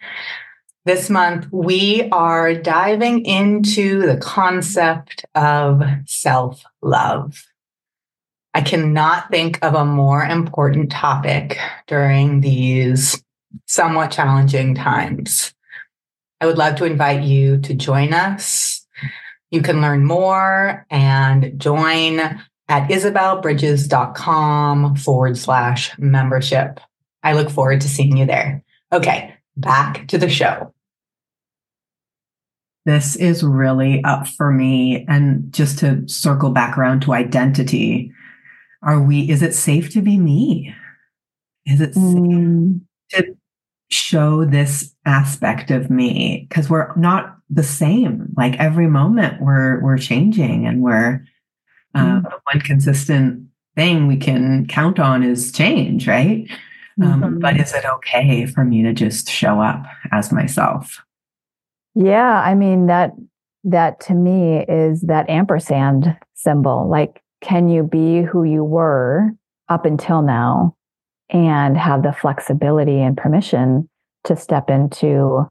This 0.89 1.11
month, 1.11 1.49
we 1.53 2.09
are 2.13 2.55
diving 2.55 3.27
into 3.27 4.07
the 4.07 4.17
concept 4.17 5.27
of 5.35 5.83
self 6.07 6.65
love. 6.81 7.45
I 8.55 8.63
cannot 8.63 9.31
think 9.31 9.63
of 9.63 9.75
a 9.75 9.85
more 9.85 10.25
important 10.25 10.91
topic 10.91 11.59
during 11.87 12.41
these 12.41 13.23
somewhat 13.67 14.13
challenging 14.13 14.75
times. 14.75 15.53
I 16.41 16.47
would 16.47 16.57
love 16.57 16.77
to 16.77 16.87
invite 16.87 17.23
you 17.23 17.59
to 17.59 17.75
join 17.75 18.15
us 18.15 18.87
you 19.51 19.63
can 19.63 19.81
learn 19.81 20.05
more 20.05 20.87
and 20.91 21.59
join 21.59 22.21
at 22.21 22.91
isabelbridges.com 22.91 24.97
forward 24.97 25.39
slash 25.39 25.99
membership. 25.99 26.81
I 27.23 27.33
look 27.33 27.51
forward 27.51 27.81
to 27.83 27.89
seeing 27.89 28.17
you 28.17 28.27
there. 28.27 28.63
Okay, 28.93 29.35
back 29.57 30.07
to 30.09 30.19
the 30.19 30.29
show. 30.29 30.75
This 32.89 33.17
is 33.17 33.45
really 33.45 34.03
up 34.05 34.27
for 34.27 34.51
me. 34.51 35.05
And 35.09 35.53
just 35.53 35.79
to 35.81 36.09
circle 36.09 36.49
back 36.49 36.79
around 36.79 37.03
to 37.03 37.13
identity, 37.13 38.11
are 38.83 38.99
we, 38.99 39.29
is 39.29 39.43
it 39.43 39.55
safe 39.55 39.91
to 39.91 40.01
be 40.01 40.17
me? 40.17 40.75
Is 41.67 41.83
it 41.83 41.93
mm. 41.93 42.81
safe 43.11 43.25
to 43.27 43.37
show 43.91 44.47
this 44.47 44.95
aspect 45.05 45.71
of 45.71 45.91
me? 45.91 46.47
Because 46.49 46.71
we're 46.71 46.97
not 46.97 47.37
the 47.51 47.63
same. 47.63 48.33
Like 48.39 48.59
every 48.59 48.87
moment 48.87 49.43
we're 49.43 49.83
we're 49.83 49.99
changing 49.99 50.67
and 50.67 50.81
we're 50.81 51.27
uh, 51.95 52.23
mm. 52.23 52.41
one 52.51 52.61
consistent 52.63 53.49
thing 53.77 54.07
we 54.07 54.17
can 54.17 54.67
count 54.67 54.99
on 54.99 55.23
is 55.23 55.53
change, 55.53 56.09
right? 56.09 56.49
Um, 57.03 57.21
mm-hmm. 57.21 57.39
but 57.41 57.61
is 57.61 57.75
it 57.75 57.85
okay 57.85 58.47
for 58.47 58.65
me 58.65 58.83
to 58.83 58.95
just 58.95 59.29
show 59.29 59.61
up 59.61 59.85
as 60.11 60.33
myself? 60.33 61.05
Yeah, 62.01 62.41
I 62.41 62.55
mean 62.55 62.87
that 62.87 63.11
that 63.65 63.99
to 64.03 64.15
me 64.15 64.65
is 64.69 65.01
that 65.03 65.29
ampersand 65.29 66.17
symbol. 66.35 66.89
Like, 66.89 67.23
can 67.41 67.69
you 67.69 67.83
be 67.83 68.23
who 68.23 68.45
you 68.45 68.63
were 68.63 69.33
up 69.69 69.85
until 69.85 70.23
now 70.23 70.77
and 71.29 71.77
have 71.77 72.05
the 72.05 72.13
flexibility 72.13 73.01
and 73.01 73.17
permission 73.17 73.89
to 74.25 74.37
step 74.37 74.71
into 74.71 75.51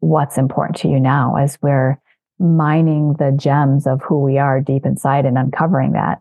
what's 0.00 0.36
important 0.36 0.76
to 0.80 0.88
you 0.88 1.00
now 1.00 1.36
as 1.36 1.58
we're 1.62 1.98
mining 2.38 3.14
the 3.18 3.32
gems 3.34 3.86
of 3.86 4.02
who 4.02 4.22
we 4.22 4.36
are 4.36 4.60
deep 4.60 4.84
inside 4.84 5.24
and 5.24 5.38
uncovering 5.38 5.92
that. 5.92 6.20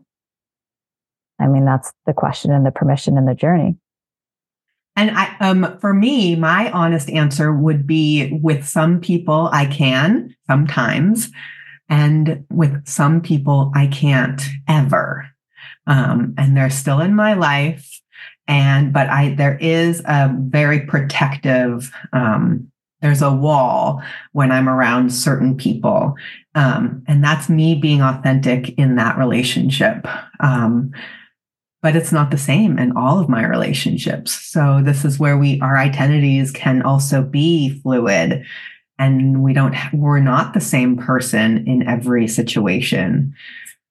I 1.41 1.47
mean, 1.47 1.65
that's 1.65 1.91
the 2.06 2.13
question 2.13 2.53
and 2.53 2.65
the 2.65 2.71
permission 2.71 3.17
and 3.17 3.27
the 3.27 3.36
journey. 3.36 3.75
And 4.95 5.12
I, 5.12 5.36
um, 5.39 5.77
for 5.79 5.93
me, 5.93 6.36
my 6.36 6.71
honest 6.71 7.10
answer 7.10 7.53
would 7.53 7.88
be 7.88 8.39
with 8.41 8.67
some 8.67 8.99
people 8.99 9.49
I 9.51 9.65
can 9.65 10.36
sometimes, 10.47 11.32
and 11.89 12.45
with 12.49 12.88
some 12.88 13.21
people 13.21 13.71
I 13.75 13.88
can't 13.88 14.41
ever. 14.67 15.27
Um, 15.88 16.36
and 16.38 16.56
they're 16.56 16.69
still 16.69 17.01
in 17.01 17.15
my 17.15 17.34
life. 17.34 17.89
And, 18.47 18.93
but 18.93 19.10
I, 19.10 19.36
there 19.36 19.58
is 19.60 20.01
a 20.06 20.34
very 20.38 20.82
protective, 20.82 21.91
um, 22.12 22.71
there's 23.01 23.21
a 23.21 23.34
wall 23.34 24.01
when 24.32 24.51
I'm 24.51 24.69
around 24.69 25.12
certain 25.12 25.58
people. 25.58 26.15
Um, 26.56 27.03
and 27.08 27.23
that's 27.23 27.49
me 27.49 27.75
being 27.75 28.01
authentic 28.01 28.77
in 28.77 28.95
that 28.95 29.17
relationship. 29.17 30.08
Um, 30.39 30.91
but 31.84 31.98
it's 31.98 32.13
not 32.13 32.32
the 32.32 32.38
same 32.38 32.80
in 32.80 32.96
all 32.96 33.19
of 33.19 33.28
my 33.28 33.46
relationships. 33.46 34.32
So 34.32 34.82
this 34.82 35.04
is 35.04 35.19
where 35.19 35.38
we, 35.38 35.60
our 35.60 35.78
identities 35.78 36.50
can 36.50 36.82
also 36.82 37.22
be 37.22 37.78
fluid 37.82 38.46
and 38.98 39.43
we 39.43 39.54
don't, 39.54 39.76
we're 39.91 40.22
not 40.22 40.54
the 40.54 40.62
same 40.62 40.96
person 40.96 41.67
in 41.67 41.86
every 41.86 42.26
situation. 42.28 43.36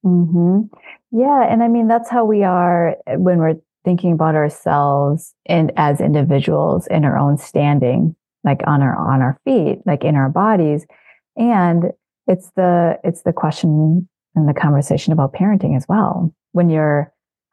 Mm-hmm. 0.05 0.75
Yeah. 1.13 1.43
And 1.43 1.63
I 1.63 1.69
mean, 1.69 1.87
that's 1.87 2.09
how 2.09 2.25
we 2.25 2.43
are 2.43 2.97
when 3.09 3.39
we're 3.39 3.61
thinking 3.85 4.13
about 4.13 4.37
ourselves 4.37 5.35
and 5.45 5.71
as 5.77 6.01
individuals 6.01 6.87
in 6.87 7.05
our 7.05 7.19
own 7.19 7.37
standing 7.37 8.17
like 8.45 8.61
on 8.67 8.81
our 8.81 8.97
on 8.97 9.21
our 9.21 9.39
feet 9.45 9.81
like 9.87 10.05
in 10.05 10.15
our 10.15 10.29
bodies 10.29 10.87
and 11.37 11.87
it's 12.29 12.51
the 12.55 12.97
it's 13.03 13.23
the 13.23 13.33
question 13.33 14.09
and 14.37 14.49
the 14.49 14.55
conversation 14.55 15.13
about 15.13 15.33
parenting 15.33 15.77
as 15.77 15.85
well 15.89 16.33
when 16.53 16.71
you're 16.71 17.13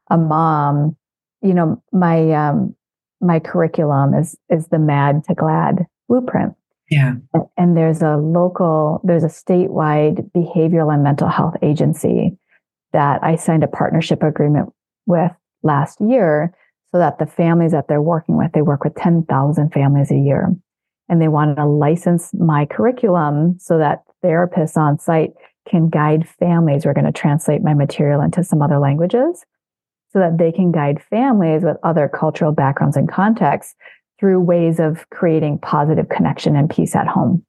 a 0.09 0.17
mom 0.17 0.95
you 1.41 1.53
know 1.53 1.81
my 1.91 2.31
um 2.31 2.75
my 3.21 3.39
curriculum 3.39 4.13
is 4.13 4.37
is 4.49 4.67
the 4.67 4.79
mad 4.79 5.23
to 5.25 5.33
glad 5.33 5.85
blueprint. 6.07 6.53
Yeah. 6.89 7.15
And, 7.55 7.77
there's 7.77 8.01
a 8.01 8.17
local 8.17 8.99
there's 9.03 9.23
a 9.23 9.27
statewide 9.27 10.31
behavioral 10.31 10.91
and 10.91 11.03
mental 11.03 11.27
health 11.27 11.55
agency 11.61 12.35
that 12.93 13.23
i 13.23 13.35
signed 13.35 13.63
a 13.63 13.67
partnership 13.67 14.23
agreement 14.23 14.73
with 15.05 15.31
last 15.61 15.99
year 16.01 16.55
so 16.91 16.97
that 16.97 17.19
the 17.19 17.27
families 17.27 17.73
that 17.73 17.87
they're 17.87 18.01
working 18.01 18.37
with 18.37 18.51
they 18.53 18.63
work 18.63 18.83
with 18.83 18.95
10,000 18.95 19.71
families 19.71 20.11
a 20.11 20.17
year. 20.17 20.49
And 21.07 21.21
they 21.21 21.27
wanted 21.27 21.55
to 21.55 21.65
license 21.65 22.31
my 22.33 22.65
curriculum 22.65 23.57
so 23.59 23.77
that 23.77 24.03
therapists 24.23 24.77
on 24.77 24.99
site 24.99 25.31
can 25.67 25.89
guide 25.89 26.27
families. 26.39 26.85
We're 26.85 26.93
going 26.93 27.05
to 27.05 27.11
translate 27.11 27.63
my 27.63 27.73
material 27.73 28.21
into 28.21 28.43
some 28.43 28.61
other 28.61 28.79
languages 28.79 29.43
so 30.11 30.19
that 30.19 30.37
they 30.37 30.51
can 30.51 30.71
guide 30.71 31.01
families 31.09 31.63
with 31.63 31.77
other 31.83 32.07
cultural 32.07 32.51
backgrounds 32.51 32.97
and 32.97 33.09
contexts 33.09 33.75
through 34.19 34.39
ways 34.41 34.79
of 34.79 35.09
creating 35.09 35.59
positive 35.59 36.09
connection 36.09 36.55
and 36.55 36.69
peace 36.69 36.95
at 36.95 37.07
home. 37.07 37.45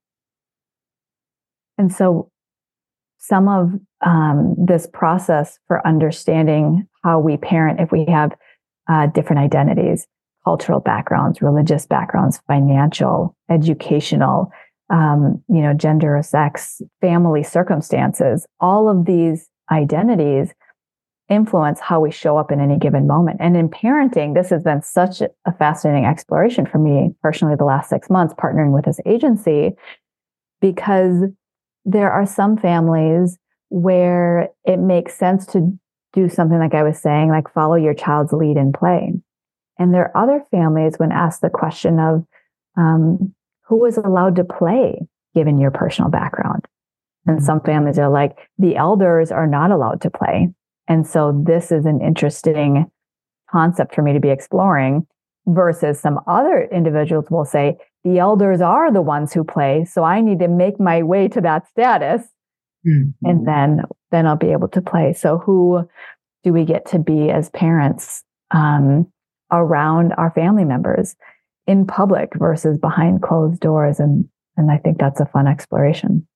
And 1.79 1.93
so 1.93 2.31
some 3.19 3.49
of 3.49 3.73
um, 4.05 4.55
this 4.59 4.87
process 4.93 5.59
for 5.67 5.87
understanding 5.87 6.87
how 7.03 7.21
we 7.21 7.37
parent 7.37 7.81
if 7.81 7.91
we 7.91 8.05
have 8.07 8.33
uh, 8.89 9.07
different 9.07 9.41
identities 9.41 10.07
cultural 10.45 10.81
backgrounds, 10.81 11.43
religious 11.43 11.87
backgrounds, 11.87 12.41
financial, 12.47 13.37
educational, 13.51 14.51
um, 14.89 15.43
you 15.49 15.61
know, 15.61 15.75
gender 15.75 16.17
or 16.17 16.23
sex, 16.23 16.81
family 17.01 17.43
circumstances, 17.43 18.47
all 18.59 18.89
of 18.89 19.05
these 19.05 19.49
identities 19.71 20.53
influence 21.31 21.81
how 21.81 22.01
we 22.01 22.11
show 22.11 22.37
up 22.37 22.51
in 22.51 22.61
any 22.61 22.77
given 22.79 23.07
moment. 23.07 23.39
And 23.41 23.57
in 23.57 23.69
parenting, 23.69 24.35
this 24.35 24.51
has 24.51 24.63
been 24.63 24.83
such 24.83 25.23
a 25.23 25.53
fascinating 25.59 26.05
exploration 26.05 26.67
for 26.67 26.79
me 26.79 27.15
personally 27.23 27.55
the 27.57 27.65
last 27.65 27.89
six 27.89 28.11
months, 28.11 28.35
partnering 28.35 28.75
with 28.75 28.85
this 28.85 29.01
agency, 29.07 29.71
because 30.61 31.23
there 31.85 32.11
are 32.11 32.27
some 32.27 32.57
families 32.57 33.39
where 33.69 34.49
it 34.65 34.79
makes 34.79 35.17
sense 35.17 35.47
to 35.47 35.79
do 36.13 36.29
something 36.29 36.59
like 36.59 36.75
I 36.75 36.83
was 36.83 36.99
saying, 36.99 37.29
like 37.29 37.53
follow 37.55 37.77
your 37.77 37.95
child's 37.95 38.33
lead 38.33 38.57
in 38.57 38.73
play. 38.73 39.13
And 39.79 39.95
there 39.95 40.15
are 40.15 40.23
other 40.23 40.45
families, 40.51 40.99
when 40.99 41.13
asked 41.13 41.41
the 41.41 41.49
question 41.49 41.99
of 41.99 42.27
um, 42.77 43.35
who 43.63 43.77
was 43.77 43.97
allowed 43.97 44.37
to 44.37 44.45
play 44.45 45.01
given 45.35 45.59
your 45.59 45.71
personal 45.71 46.11
background. 46.11 46.67
And 47.27 47.37
mm-hmm. 47.37 47.47
some 47.47 47.61
families 47.61 47.99
are 47.99 48.11
like, 48.11 48.37
the 48.59 48.77
elders 48.77 49.31
are 49.31 49.47
not 49.47 49.71
allowed 49.71 50.01
to 50.03 50.11
play. 50.11 50.53
And 50.91 51.07
so 51.07 51.43
this 51.47 51.73
is 51.73 51.87
an 51.87 52.03
interesting 52.03 52.91
concept 53.51 53.95
for 53.95 54.03
me 54.03 54.13
to 54.13 54.21
be 54.21 54.29
exploring 54.29 55.07
versus 55.47 55.99
some 55.99 56.21
other 56.27 56.69
individuals 56.71 57.25
will 57.31 57.47
say, 57.47 57.79
the 58.05 58.19
elders 58.19 58.61
are 58.61 58.93
the 58.93 59.01
ones 59.01 59.33
who 59.33 59.43
play. 59.43 59.87
So 59.87 60.05
I 60.05 60.21
need 60.21 60.41
to 60.41 60.49
make 60.49 60.79
my 60.79 61.03
way 61.03 61.29
to 61.29 61.41
that 61.41 61.67
status. 61.69 62.23
Mm-hmm. 62.87 63.27
And 63.27 63.49
then, 63.49 63.83
then 64.11 64.27
I'll 64.27 64.37
be 64.37 64.53
able 64.53 64.69
to 64.69 64.83
play. 64.83 65.15
So 65.15 65.39
who 65.39 65.89
do 66.45 66.53
we 66.53 66.67
get 66.67 66.85
to 66.89 66.99
be 66.99 67.31
as 67.31 67.49
parents? 67.49 68.23
Um, 68.51 69.11
around 69.51 70.13
our 70.13 70.31
family 70.31 70.65
members 70.65 71.17
in 71.67 71.87
public 71.87 72.31
versus 72.37 72.79
behind 72.79 73.23
closed 73.23 73.61
doors. 73.61 74.01
And, 74.01 74.29
and 74.57 74.71
I 74.71 74.79
think 74.79 74.99
that's 74.99 75.21
a 75.21 75.27
fun 75.27 75.47
exploration. 75.47 76.27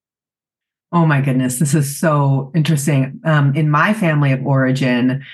Oh 0.95 1.05
my 1.05 1.21
goodness, 1.21 1.59
this 1.59 1.75
is 1.75 1.99
so 1.99 2.53
interesting. 2.55 3.21
Um, 3.25 3.53
in 3.57 3.69
my 3.69 3.93
family 3.93 4.31
of 4.31 4.47
origin, 4.47 5.25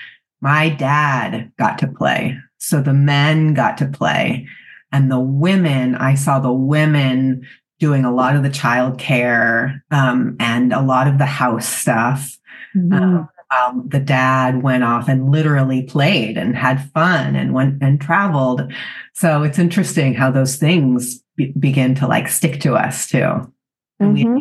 my 0.41 0.69
dad 0.69 1.51
got 1.59 1.77
to 1.77 1.87
play. 1.87 2.35
So 2.57 2.81
the 2.81 2.93
men 2.93 3.53
got 3.53 3.77
to 3.77 3.85
play. 3.85 4.47
And 4.91 5.11
the 5.11 5.19
women, 5.19 5.93
I 5.93 6.15
saw 6.15 6.39
the 6.39 6.51
women 6.51 7.47
doing 7.79 8.05
a 8.05 8.13
lot 8.13 8.35
of 8.35 8.41
the 8.41 8.49
child 8.49 8.97
care 8.97 9.83
um, 9.91 10.35
and 10.39 10.73
a 10.73 10.81
lot 10.81 11.07
of 11.07 11.19
the 11.19 11.27
house 11.27 11.67
stuff. 11.67 12.37
Mm-hmm. 12.75 12.93
Um, 12.93 13.29
um, 13.51 13.87
the 13.87 13.99
dad 13.99 14.63
went 14.63 14.83
off 14.83 15.07
and 15.07 15.29
literally 15.29 15.83
played 15.83 16.37
and 16.37 16.55
had 16.55 16.89
fun 16.91 17.35
and 17.35 17.53
went 17.53 17.83
and 17.83 18.01
traveled. 18.01 18.71
So 19.13 19.43
it's 19.43 19.59
interesting 19.59 20.15
how 20.15 20.31
those 20.31 20.55
things 20.55 21.21
be- 21.35 21.53
begin 21.59 21.93
to 21.95 22.07
like 22.07 22.29
stick 22.29 22.61
to 22.61 22.75
us 22.75 23.07
too. 23.07 23.53
Mm-hmm. 24.01 24.37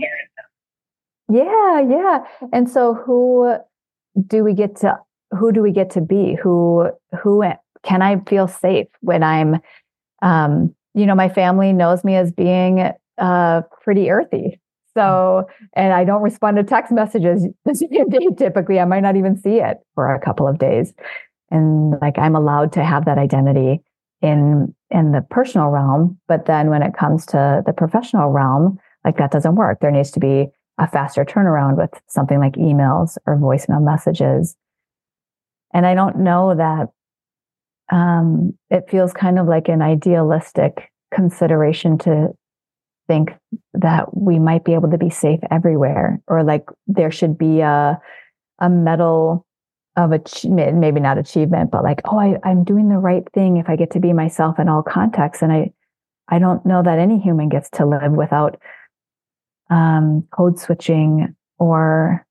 Yeah, 1.30 1.80
yeah. 1.80 2.24
And 2.52 2.68
so 2.68 2.94
who 2.94 3.56
do 4.26 4.42
we 4.44 4.54
get 4.54 4.76
to 4.76 4.98
who 5.32 5.52
do 5.52 5.62
we 5.62 5.72
get 5.72 5.90
to 5.90 6.00
be? 6.00 6.36
Who 6.42 6.90
who 7.22 7.44
can 7.84 8.02
I 8.02 8.20
feel 8.28 8.48
safe 8.48 8.88
when 9.00 9.22
I'm 9.22 9.60
um 10.22 10.74
you 10.94 11.06
know 11.06 11.14
my 11.14 11.28
family 11.28 11.72
knows 11.72 12.04
me 12.04 12.16
as 12.16 12.32
being 12.32 12.90
uh 13.18 13.62
pretty 13.82 14.10
earthy. 14.10 14.60
So 14.94 15.46
and 15.74 15.92
I 15.92 16.04
don't 16.04 16.22
respond 16.22 16.56
to 16.56 16.64
text 16.64 16.92
messages 16.92 17.46
typically. 18.36 18.80
I 18.80 18.84
might 18.84 19.00
not 19.00 19.16
even 19.16 19.36
see 19.36 19.60
it 19.60 19.78
for 19.94 20.12
a 20.12 20.20
couple 20.20 20.48
of 20.48 20.58
days. 20.58 20.92
And 21.50 21.94
like 22.00 22.18
I'm 22.18 22.34
allowed 22.34 22.72
to 22.72 22.84
have 22.84 23.04
that 23.04 23.18
identity 23.18 23.82
in 24.20 24.74
in 24.90 25.12
the 25.12 25.22
personal 25.30 25.68
realm, 25.68 26.18
but 26.26 26.46
then 26.46 26.70
when 26.70 26.82
it 26.82 26.94
comes 26.94 27.24
to 27.26 27.62
the 27.64 27.72
professional 27.72 28.30
realm, 28.30 28.78
like 29.04 29.16
that 29.18 29.30
doesn't 29.30 29.54
work. 29.54 29.78
There 29.80 29.92
needs 29.92 30.10
to 30.12 30.20
be 30.20 30.48
a 30.80 30.88
faster 30.88 31.24
turnaround 31.24 31.76
with 31.76 31.90
something 32.08 32.40
like 32.40 32.54
emails 32.54 33.18
or 33.26 33.36
voicemail 33.36 33.84
messages. 33.84 34.56
And 35.72 35.86
I 35.86 35.94
don't 35.94 36.20
know 36.20 36.54
that 36.56 36.88
um, 37.94 38.58
it 38.70 38.84
feels 38.88 39.12
kind 39.12 39.38
of 39.38 39.46
like 39.46 39.68
an 39.68 39.82
idealistic 39.82 40.90
consideration 41.14 41.98
to 41.98 42.28
think 43.08 43.30
that 43.74 44.16
we 44.16 44.38
might 44.38 44.64
be 44.64 44.72
able 44.72 44.90
to 44.90 44.98
be 44.98 45.10
safe 45.10 45.40
everywhere 45.50 46.20
or 46.28 46.44
like 46.44 46.64
there 46.86 47.10
should 47.10 47.36
be 47.36 47.60
a 47.60 48.00
a 48.60 48.70
medal 48.70 49.44
of 49.96 50.12
achievement 50.12 50.76
maybe 50.76 51.00
not 51.00 51.18
achievement 51.18 51.72
but 51.72 51.82
like 51.82 52.00
oh 52.04 52.16
I, 52.16 52.36
i'm 52.44 52.62
doing 52.62 52.88
the 52.88 52.98
right 52.98 53.24
thing 53.34 53.56
if 53.56 53.68
i 53.68 53.74
get 53.74 53.90
to 53.92 54.00
be 54.00 54.12
myself 54.12 54.60
in 54.60 54.68
all 54.68 54.84
contexts 54.84 55.42
and 55.42 55.52
i 55.52 55.72
i 56.28 56.38
don't 56.38 56.64
know 56.64 56.84
that 56.84 57.00
any 57.00 57.18
human 57.18 57.48
gets 57.48 57.68
to 57.70 57.84
live 57.84 58.12
without 58.12 58.60
um, 59.70 60.26
code 60.30 60.58
switching 60.58 61.34
or 61.58 62.26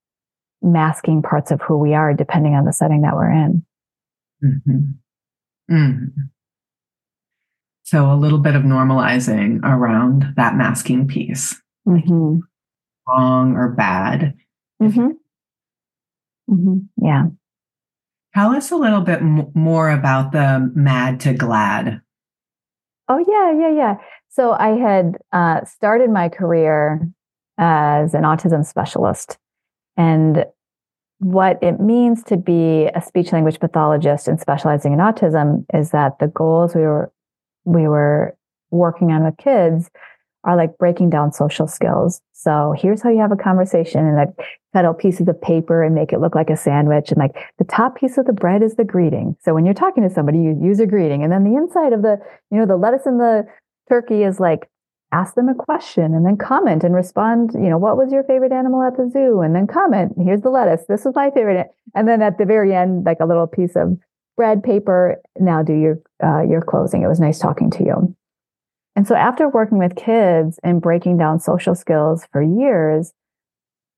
masking 0.62 1.22
parts 1.22 1.50
of 1.50 1.60
who 1.60 1.78
we 1.78 1.94
are 1.94 2.12
depending 2.12 2.54
on 2.54 2.64
the 2.64 2.72
setting 2.72 3.02
that 3.02 3.14
we're 3.14 3.30
in. 3.30 3.64
Mm-hmm. 4.44 5.74
Mm-hmm. 5.74 6.20
So 7.84 8.12
a 8.12 8.14
little 8.14 8.38
bit 8.38 8.54
of 8.54 8.62
normalizing 8.62 9.60
around 9.64 10.34
that 10.36 10.54
masking 10.54 11.08
piece, 11.08 11.60
mm-hmm. 11.88 12.38
wrong 13.08 13.56
or 13.56 13.70
bad. 13.70 14.34
Mm-hmm. 14.80 15.08
Mm-hmm. 16.50 17.04
Yeah. 17.04 17.24
Tell 18.34 18.54
us 18.54 18.70
a 18.70 18.76
little 18.76 19.00
bit 19.00 19.20
m- 19.20 19.50
more 19.54 19.90
about 19.90 20.32
the 20.32 20.70
mad 20.74 21.20
to 21.20 21.34
glad. 21.34 22.00
Oh 23.08 23.18
yeah, 23.18 23.60
yeah, 23.60 23.76
yeah. 23.76 23.94
So 24.28 24.52
I 24.52 24.78
had 24.78 25.16
uh, 25.32 25.64
started 25.64 26.10
my 26.10 26.28
career 26.28 27.10
as 27.60 28.14
an 28.14 28.22
autism 28.22 28.66
specialist. 28.66 29.38
And 29.96 30.46
what 31.18 31.62
it 31.62 31.78
means 31.78 32.24
to 32.24 32.38
be 32.38 32.86
a 32.94 33.02
speech 33.02 33.30
language 33.32 33.60
pathologist 33.60 34.26
and 34.26 34.40
specializing 34.40 34.94
in 34.94 34.98
autism 34.98 35.66
is 35.74 35.90
that 35.90 36.18
the 36.18 36.28
goals 36.28 36.74
we 36.74 36.80
were 36.80 37.12
we 37.66 37.86
were 37.86 38.34
working 38.70 39.12
on 39.12 39.24
with 39.24 39.36
kids 39.36 39.90
are 40.44 40.56
like 40.56 40.78
breaking 40.78 41.10
down 41.10 41.32
social 41.32 41.66
skills. 41.66 42.22
So 42.32 42.74
here's 42.78 43.02
how 43.02 43.10
you 43.10 43.20
have 43.20 43.32
a 43.32 43.36
conversation 43.36 44.06
and 44.06 44.16
like 44.16 44.30
cut 44.72 44.86
out 44.86 44.98
pieces 44.98 45.28
of 45.28 45.38
paper 45.42 45.82
and 45.82 45.94
make 45.94 46.14
it 46.14 46.20
look 46.20 46.34
like 46.34 46.48
a 46.48 46.56
sandwich. 46.56 47.10
And 47.10 47.18
like 47.18 47.36
the 47.58 47.64
top 47.64 47.96
piece 47.98 48.16
of 48.16 48.24
the 48.24 48.32
bread 48.32 48.62
is 48.62 48.76
the 48.76 48.84
greeting. 48.84 49.36
So 49.40 49.52
when 49.52 49.66
you're 49.66 49.74
talking 49.74 50.02
to 50.02 50.08
somebody, 50.08 50.38
you 50.38 50.58
use 50.58 50.80
a 50.80 50.86
greeting. 50.86 51.22
And 51.22 51.30
then 51.30 51.44
the 51.44 51.58
inside 51.58 51.92
of 51.92 52.00
the, 52.00 52.18
you 52.50 52.58
know, 52.58 52.64
the 52.64 52.78
lettuce 52.78 53.04
and 53.04 53.20
the 53.20 53.44
turkey 53.90 54.22
is 54.22 54.40
like 54.40 54.69
ask 55.12 55.34
them 55.34 55.48
a 55.48 55.54
question 55.54 56.14
and 56.14 56.24
then 56.24 56.36
comment 56.36 56.84
and 56.84 56.94
respond 56.94 57.50
you 57.54 57.68
know 57.68 57.78
what 57.78 57.96
was 57.96 58.12
your 58.12 58.22
favorite 58.24 58.52
animal 58.52 58.82
at 58.82 58.96
the 58.96 59.10
zoo? 59.12 59.40
And 59.40 59.54
then 59.54 59.66
comment 59.66 60.12
here's 60.22 60.42
the 60.42 60.50
lettuce. 60.50 60.84
This 60.88 61.06
is 61.06 61.14
my 61.14 61.30
favorite. 61.30 61.68
And 61.94 62.06
then 62.06 62.22
at 62.22 62.38
the 62.38 62.44
very 62.44 62.74
end 62.74 63.04
like 63.04 63.18
a 63.20 63.26
little 63.26 63.46
piece 63.46 63.76
of 63.76 63.98
bread 64.36 64.62
paper 64.62 65.20
now 65.38 65.62
do 65.62 65.74
your 65.74 65.98
uh, 66.22 66.42
your 66.42 66.62
closing. 66.62 67.02
It 67.02 67.08
was 67.08 67.20
nice 67.20 67.38
talking 67.38 67.70
to 67.72 67.84
you. 67.84 68.16
And 68.96 69.06
so 69.06 69.14
after 69.14 69.48
working 69.48 69.78
with 69.78 69.96
kids 69.96 70.58
and 70.62 70.82
breaking 70.82 71.18
down 71.18 71.40
social 71.40 71.74
skills 71.74 72.26
for 72.32 72.42
years 72.42 73.12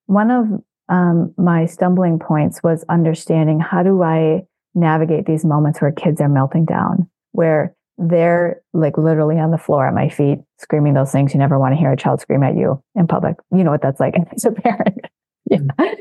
one 0.06 0.30
of 0.30 0.46
um, 0.88 1.32
my 1.36 1.66
stumbling 1.66 2.18
points 2.18 2.62
was 2.62 2.84
understanding 2.88 3.60
how 3.60 3.82
do 3.82 4.02
i 4.02 4.42
navigate 4.74 5.26
these 5.26 5.44
moments 5.44 5.80
where 5.80 5.92
kids 5.92 6.20
are 6.20 6.28
melting 6.28 6.64
down 6.64 7.08
where 7.32 7.74
they're 7.98 8.60
like 8.72 8.96
literally 8.98 9.38
on 9.38 9.50
the 9.50 9.58
floor 9.58 9.86
at 9.86 9.94
my 9.94 10.08
feet, 10.08 10.38
screaming 10.58 10.94
those 10.94 11.12
things 11.12 11.32
you 11.32 11.38
never 11.38 11.58
want 11.58 11.74
to 11.74 11.78
hear 11.78 11.92
a 11.92 11.96
child 11.96 12.20
scream 12.20 12.42
at 12.42 12.56
you 12.56 12.82
in 12.94 13.06
public. 13.06 13.36
You 13.50 13.64
know 13.64 13.70
what 13.70 13.82
that's 13.82 14.00
like 14.00 14.14
as 14.34 14.44
a 14.44 14.52
parent. 14.52 15.06
yeah. 15.50 15.58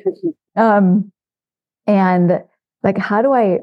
Um, 0.54 1.14
and 1.88 2.44
like, 2.84 2.98
how 2.98 3.22
do 3.22 3.32
I 3.32 3.60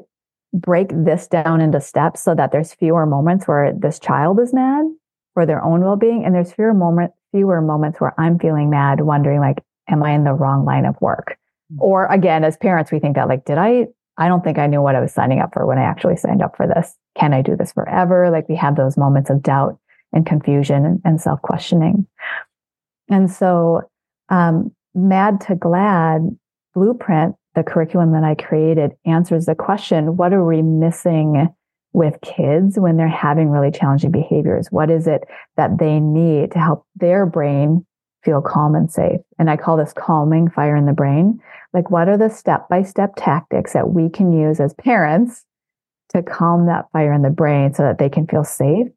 break 0.53 0.89
this 0.91 1.27
down 1.27 1.61
into 1.61 1.79
steps 1.79 2.23
so 2.23 2.33
that 2.33 2.51
there's 2.51 2.73
fewer 2.73 3.05
moments 3.05 3.47
where 3.47 3.73
this 3.77 3.99
child 3.99 4.39
is 4.39 4.53
mad 4.53 4.85
for 5.35 5.45
their 5.45 5.63
own 5.63 5.81
well-being, 5.81 6.25
and 6.25 6.33
there's 6.33 6.51
fewer 6.51 6.73
moment, 6.73 7.11
fewer 7.31 7.61
moments 7.61 8.01
where 8.01 8.19
I'm 8.19 8.39
feeling 8.39 8.71
mad, 8.71 9.01
wondering 9.01 9.39
like, 9.39 9.63
am 9.87 10.01
I 10.01 10.13
in 10.13 10.23
the 10.23 10.33
wrong 10.33 10.65
line 10.65 10.85
of 10.85 10.99
work? 10.99 11.37
Mm-hmm. 11.71 11.81
Or 11.83 12.07
again, 12.07 12.43
as 12.43 12.57
parents, 12.57 12.91
we 12.91 12.99
think 12.99 13.15
that 13.15 13.27
like, 13.27 13.45
did 13.45 13.57
I 13.59 13.87
I 14.19 14.27
don't 14.27 14.43
think 14.43 14.59
I 14.59 14.67
knew 14.67 14.81
what 14.81 14.95
I 14.95 14.99
was 14.99 15.13
signing 15.13 15.39
up 15.39 15.53
for 15.53 15.65
when 15.65 15.77
I 15.77 15.83
actually 15.83 16.17
signed 16.17 16.43
up 16.43 16.57
for 16.57 16.67
this. 16.67 16.93
Can 17.17 17.33
I 17.33 17.41
do 17.41 17.55
this 17.55 17.71
forever? 17.71 18.29
Like 18.29 18.49
we 18.49 18.55
have 18.57 18.75
those 18.75 18.97
moments 18.97 19.29
of 19.29 19.41
doubt 19.41 19.79
and 20.11 20.25
confusion 20.25 21.01
and, 21.05 21.21
self 21.21 21.41
questioning. 21.41 22.05
And 23.09 23.31
so, 23.31 23.89
um, 24.27 24.71
Mad 24.93 25.39
to 25.41 25.55
Glad 25.55 26.37
blueprint, 26.73 27.35
the 27.55 27.63
curriculum 27.63 28.11
that 28.11 28.23
I 28.23 28.35
created 28.35 28.91
answers 29.05 29.45
the 29.45 29.55
question, 29.55 30.17
what 30.17 30.33
are 30.33 30.45
we 30.45 30.61
missing 30.61 31.49
with 31.93 32.19
kids 32.21 32.77
when 32.77 32.97
they're 32.97 33.07
having 33.07 33.49
really 33.49 33.71
challenging 33.71 34.11
behaviors? 34.11 34.67
What 34.69 34.91
is 34.91 35.07
it 35.07 35.23
that 35.57 35.79
they 35.79 35.99
need 35.99 36.51
to 36.51 36.59
help 36.59 36.85
their 36.95 37.25
brain 37.25 37.85
feel 38.23 38.41
calm 38.41 38.75
and 38.75 38.91
safe? 38.91 39.19
And 39.37 39.49
I 39.49 39.57
call 39.57 39.77
this 39.77 39.93
calming 39.93 40.49
fire 40.49 40.75
in 40.75 40.85
the 40.85 40.93
brain 40.93 41.41
like, 41.73 41.91
what 41.91 42.09
are 42.09 42.17
the 42.17 42.29
step 42.29 42.67
by 42.69 42.83
step 42.83 43.13
tactics 43.15 43.73
that 43.73 43.89
we 43.89 44.09
can 44.09 44.31
use 44.31 44.59
as 44.59 44.73
parents 44.73 45.45
to 46.09 46.23
calm 46.23 46.65
that 46.65 46.91
fire 46.91 47.13
in 47.13 47.21
the 47.21 47.29
brain 47.29 47.73
so 47.73 47.83
that 47.83 47.99
they 47.99 48.09
can 48.09 48.25
feel 48.25 48.43
safe? 48.43 48.87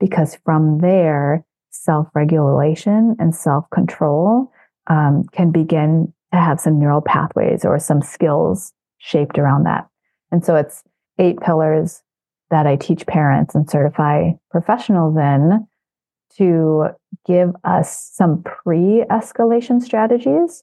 Because 0.00 0.36
from 0.44 0.78
there, 0.78 1.44
self 1.70 2.08
regulation 2.14 3.16
and 3.18 3.34
self 3.34 3.68
control 3.70 4.50
um, 4.86 5.24
can 5.32 5.50
begin 5.52 6.12
to 6.32 6.38
have 6.38 6.60
some 6.60 6.78
neural 6.78 7.02
pathways 7.02 7.64
or 7.64 7.78
some 7.78 8.02
skills 8.02 8.72
shaped 8.98 9.38
around 9.38 9.64
that. 9.64 9.88
And 10.30 10.44
so 10.44 10.56
it's 10.56 10.82
eight 11.18 11.40
pillars 11.40 12.02
that 12.50 12.66
I 12.66 12.76
teach 12.76 13.06
parents 13.06 13.54
and 13.54 13.68
certify 13.68 14.30
professionals 14.50 15.16
in 15.16 15.66
to 16.38 16.88
give 17.26 17.50
us 17.64 18.10
some 18.12 18.42
pre 18.42 19.04
escalation 19.10 19.80
strategies 19.80 20.62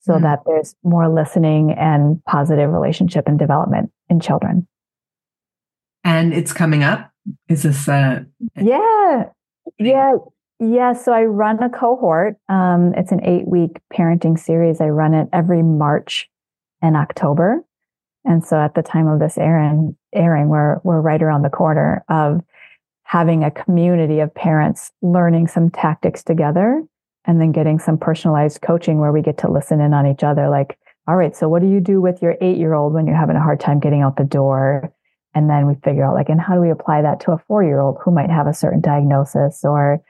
so 0.00 0.14
mm-hmm. 0.14 0.24
that 0.24 0.40
there's 0.46 0.74
more 0.82 1.08
listening 1.08 1.72
and 1.72 2.22
positive 2.24 2.70
relationship 2.70 3.26
and 3.26 3.38
development 3.38 3.90
in 4.08 4.20
children. 4.20 4.66
And 6.04 6.32
it's 6.32 6.52
coming 6.52 6.82
up. 6.82 7.10
Is 7.48 7.64
this 7.64 7.88
a 7.88 8.24
yeah 8.56 9.24
yeah 9.78 10.12
yeah? 10.58 10.92
So 10.94 11.12
I 11.12 11.24
run 11.24 11.62
a 11.62 11.68
cohort. 11.68 12.36
Um, 12.48 12.94
it's 12.96 13.12
an 13.12 13.22
eight 13.22 13.46
week 13.46 13.80
parenting 13.92 14.38
series. 14.38 14.80
I 14.80 14.88
run 14.88 15.12
it 15.12 15.28
every 15.32 15.62
March 15.62 16.28
and 16.80 16.96
October. 16.96 17.62
And 18.24 18.44
so 18.44 18.58
at 18.58 18.74
the 18.74 18.82
time 18.82 19.06
of 19.08 19.20
this 19.20 19.36
airing, 19.36 19.96
airing, 20.14 20.48
we're 20.48 20.78
we're 20.84 21.00
right 21.00 21.22
around 21.22 21.42
the 21.42 21.50
corner 21.50 22.04
of 22.08 22.40
having 23.08 23.42
a 23.42 23.50
community 23.50 24.20
of 24.20 24.34
parents 24.34 24.92
learning 25.00 25.46
some 25.46 25.70
tactics 25.70 26.22
together 26.22 26.82
and 27.24 27.40
then 27.40 27.52
getting 27.52 27.78
some 27.78 27.98
personalized 27.98 28.60
coaching 28.60 28.98
where 28.98 29.12
we 29.12 29.22
get 29.22 29.38
to 29.38 29.50
listen 29.50 29.80
in 29.80 29.94
on 29.94 30.06
each 30.06 30.22
other 30.22 30.48
like 30.48 30.78
all 31.06 31.16
right 31.16 31.34
so 31.36 31.48
what 31.48 31.62
do 31.62 31.68
you 31.68 31.80
do 31.80 32.00
with 32.00 32.20
your 32.20 32.36
eight 32.40 32.58
year 32.58 32.74
old 32.74 32.92
when 32.92 33.06
you're 33.06 33.16
having 33.16 33.36
a 33.36 33.42
hard 33.42 33.60
time 33.60 33.80
getting 33.80 34.02
out 34.02 34.16
the 34.16 34.24
door 34.24 34.92
and 35.34 35.48
then 35.48 35.66
we 35.66 35.74
figure 35.84 36.04
out 36.04 36.14
like 36.14 36.28
and 36.28 36.40
how 36.40 36.54
do 36.54 36.60
we 36.60 36.70
apply 36.70 37.00
that 37.02 37.20
to 37.20 37.32
a 37.32 37.38
four 37.48 37.64
year 37.64 37.80
old 37.80 37.96
who 38.04 38.10
might 38.10 38.30
have 38.30 38.46
a 38.46 38.54
certain 38.54 38.80
diagnosis 38.80 39.64
or 39.64 40.02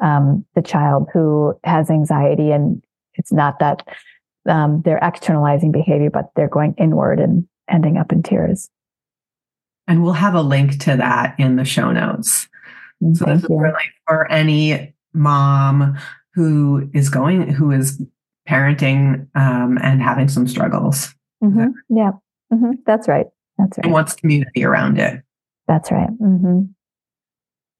um, 0.00 0.44
the 0.54 0.62
child 0.62 1.08
who 1.12 1.54
has 1.64 1.90
anxiety 1.90 2.50
and 2.50 2.82
it's 3.14 3.32
not 3.32 3.58
that 3.60 3.86
um, 4.48 4.82
they're 4.84 4.98
externalizing 5.02 5.72
behavior, 5.72 6.10
but 6.10 6.30
they're 6.34 6.48
going 6.48 6.74
inward 6.78 7.20
and 7.20 7.46
ending 7.70 7.96
up 7.96 8.12
in 8.12 8.22
tears. 8.22 8.68
And 9.92 10.02
we'll 10.02 10.14
have 10.14 10.34
a 10.34 10.40
link 10.40 10.78
to 10.84 10.96
that 10.96 11.34
in 11.38 11.56
the 11.56 11.66
show 11.66 11.92
notes. 11.92 12.48
So 13.12 13.26
Thank 13.26 13.42
this 13.42 13.42
is 13.42 13.48
really 13.50 13.84
for 14.08 14.26
any 14.32 14.94
mom 15.12 15.98
who 16.32 16.88
is 16.94 17.10
going, 17.10 17.46
who 17.50 17.70
is 17.72 18.00
parenting 18.48 19.28
um, 19.34 19.76
and 19.82 20.00
having 20.02 20.28
some 20.28 20.48
struggles 20.48 21.14
Mhm. 21.44 21.74
Yeah, 21.90 22.12
hmm 22.50 22.70
that's 22.86 23.06
right. 23.06 23.26
That's 23.58 23.76
and 23.76 23.86
right. 23.88 23.92
wants 23.92 24.14
community 24.14 24.64
around 24.64 24.98
it. 24.98 25.22
That's 25.68 25.90
right. 25.92 26.08
hmm 26.08 26.62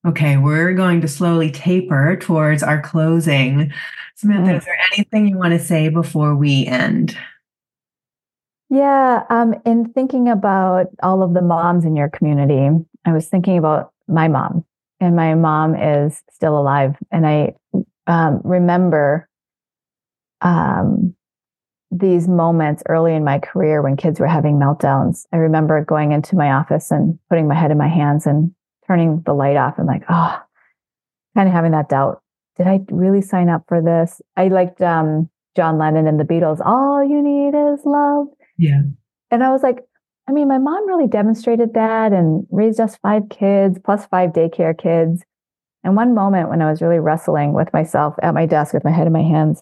Okay, 0.07 0.37
we're 0.37 0.75
going 0.75 1.01
to 1.01 1.09
slowly 1.09 1.51
taper 1.51 2.17
towards 2.17 2.63
our 2.63 2.83
closing. 2.83 3.73
Samantha, 4.17 4.51
Mm. 4.53 4.59
is 4.59 4.65
there 4.67 4.79
anything 4.93 5.29
you 5.29 5.39
want 5.39 5.53
to 5.55 5.59
say 5.65 5.89
before 5.89 6.35
we 6.37 6.67
end? 6.67 7.17
Yeah. 8.73 9.25
Um, 9.29 9.55
in 9.67 9.93
thinking 9.93 10.31
about 10.31 10.87
all 11.03 11.23
of 11.23 11.35
the 11.35 11.43
moms 11.43 11.85
in 11.85 11.95
your 11.95 12.09
community, 12.09 12.71
I 13.05 13.13
was 13.13 13.29
thinking 13.29 13.59
about 13.59 13.93
my 14.09 14.29
mom, 14.29 14.65
and 14.99 15.15
my 15.15 15.35
mom 15.35 15.75
is 15.75 16.23
still 16.33 16.59
alive. 16.59 16.97
And 17.11 17.27
I 17.27 17.53
um, 18.07 18.41
remember 18.45 19.29
um, 20.41 21.15
these 21.91 22.27
moments 22.27 22.83
early 22.89 23.15
in 23.15 23.25
my 23.25 23.41
career 23.41 23.83
when 23.83 23.99
kids 23.99 24.19
were 24.19 24.27
having 24.27 24.55
meltdowns. 24.57 25.27
I 25.35 25.37
remember 25.37 25.85
going 25.85 26.13
into 26.13 26.35
my 26.35 26.53
office 26.53 26.91
and 26.91 27.19
putting 27.29 27.47
my 27.47 27.55
head 27.55 27.73
in 27.73 27.77
my 27.77 27.89
hands 27.89 28.27
and 28.27 28.55
turning 28.87 29.23
the 29.27 29.35
light 29.35 29.59
off 29.59 29.75
and 29.77 29.87
like, 29.87 30.05
oh, 30.09 30.41
kind 31.37 31.47
of 31.47 31.53
having 31.53 31.73
that 31.73 31.91
doubt. 31.91 32.23
Did 32.57 32.69
I 32.69 32.81
really 32.91 33.21
sign 33.21 33.51
up 33.51 33.65
for 33.69 33.83
this? 33.83 34.23
I 34.35 34.49
liked 34.49 34.81
um, 34.81 35.29
John 35.57 35.77
Lennon 35.77 36.07
and 36.07 36.19
the 36.19 36.25
Beatles. 36.25 36.65
All 36.65 37.05
you 37.05 37.21
need 37.21 37.55
is 37.55 37.81
love. 37.85 38.29
Yeah. 38.63 38.83
And 39.33 39.43
I 39.43 39.51
was 39.51 39.63
like, 39.63 39.81
I 40.29 40.33
mean, 40.33 40.47
my 40.47 40.59
mom 40.59 40.87
really 40.87 41.09
demonstrated 41.09 41.75
that 41.75 42.13
and 42.13 42.47
raised 42.51 42.79
us 42.79 42.97
five 42.97 43.25
kids 43.29 43.79
plus 43.85 44.07
five 44.07 44.31
daycare 44.31 44.77
kids. 44.77 45.25
And 45.83 45.97
one 45.97 46.15
moment 46.15 46.49
when 46.49 46.63
I 46.63 46.71
was 46.71 46.81
really 46.81 47.01
wrestling 47.01 47.55
with 47.55 47.73
myself 47.73 48.15
at 48.23 48.35
my 48.35 48.47
desk 48.47 48.73
with 48.73 48.85
my 48.85 48.93
head 48.93 49.09
in 49.09 49.13
my 49.13 49.23
hands, 49.23 49.61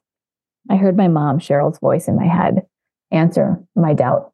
I 0.69 0.77
heard 0.77 0.99
my 0.99 1.09
mom, 1.09 1.39
Cheryl's 1.39 1.79
voice 1.79 2.09
in 2.09 2.17
my 2.17 2.27
head 2.27 2.67
answer 3.11 3.57
my 3.75 3.95
doubt. 3.95 4.33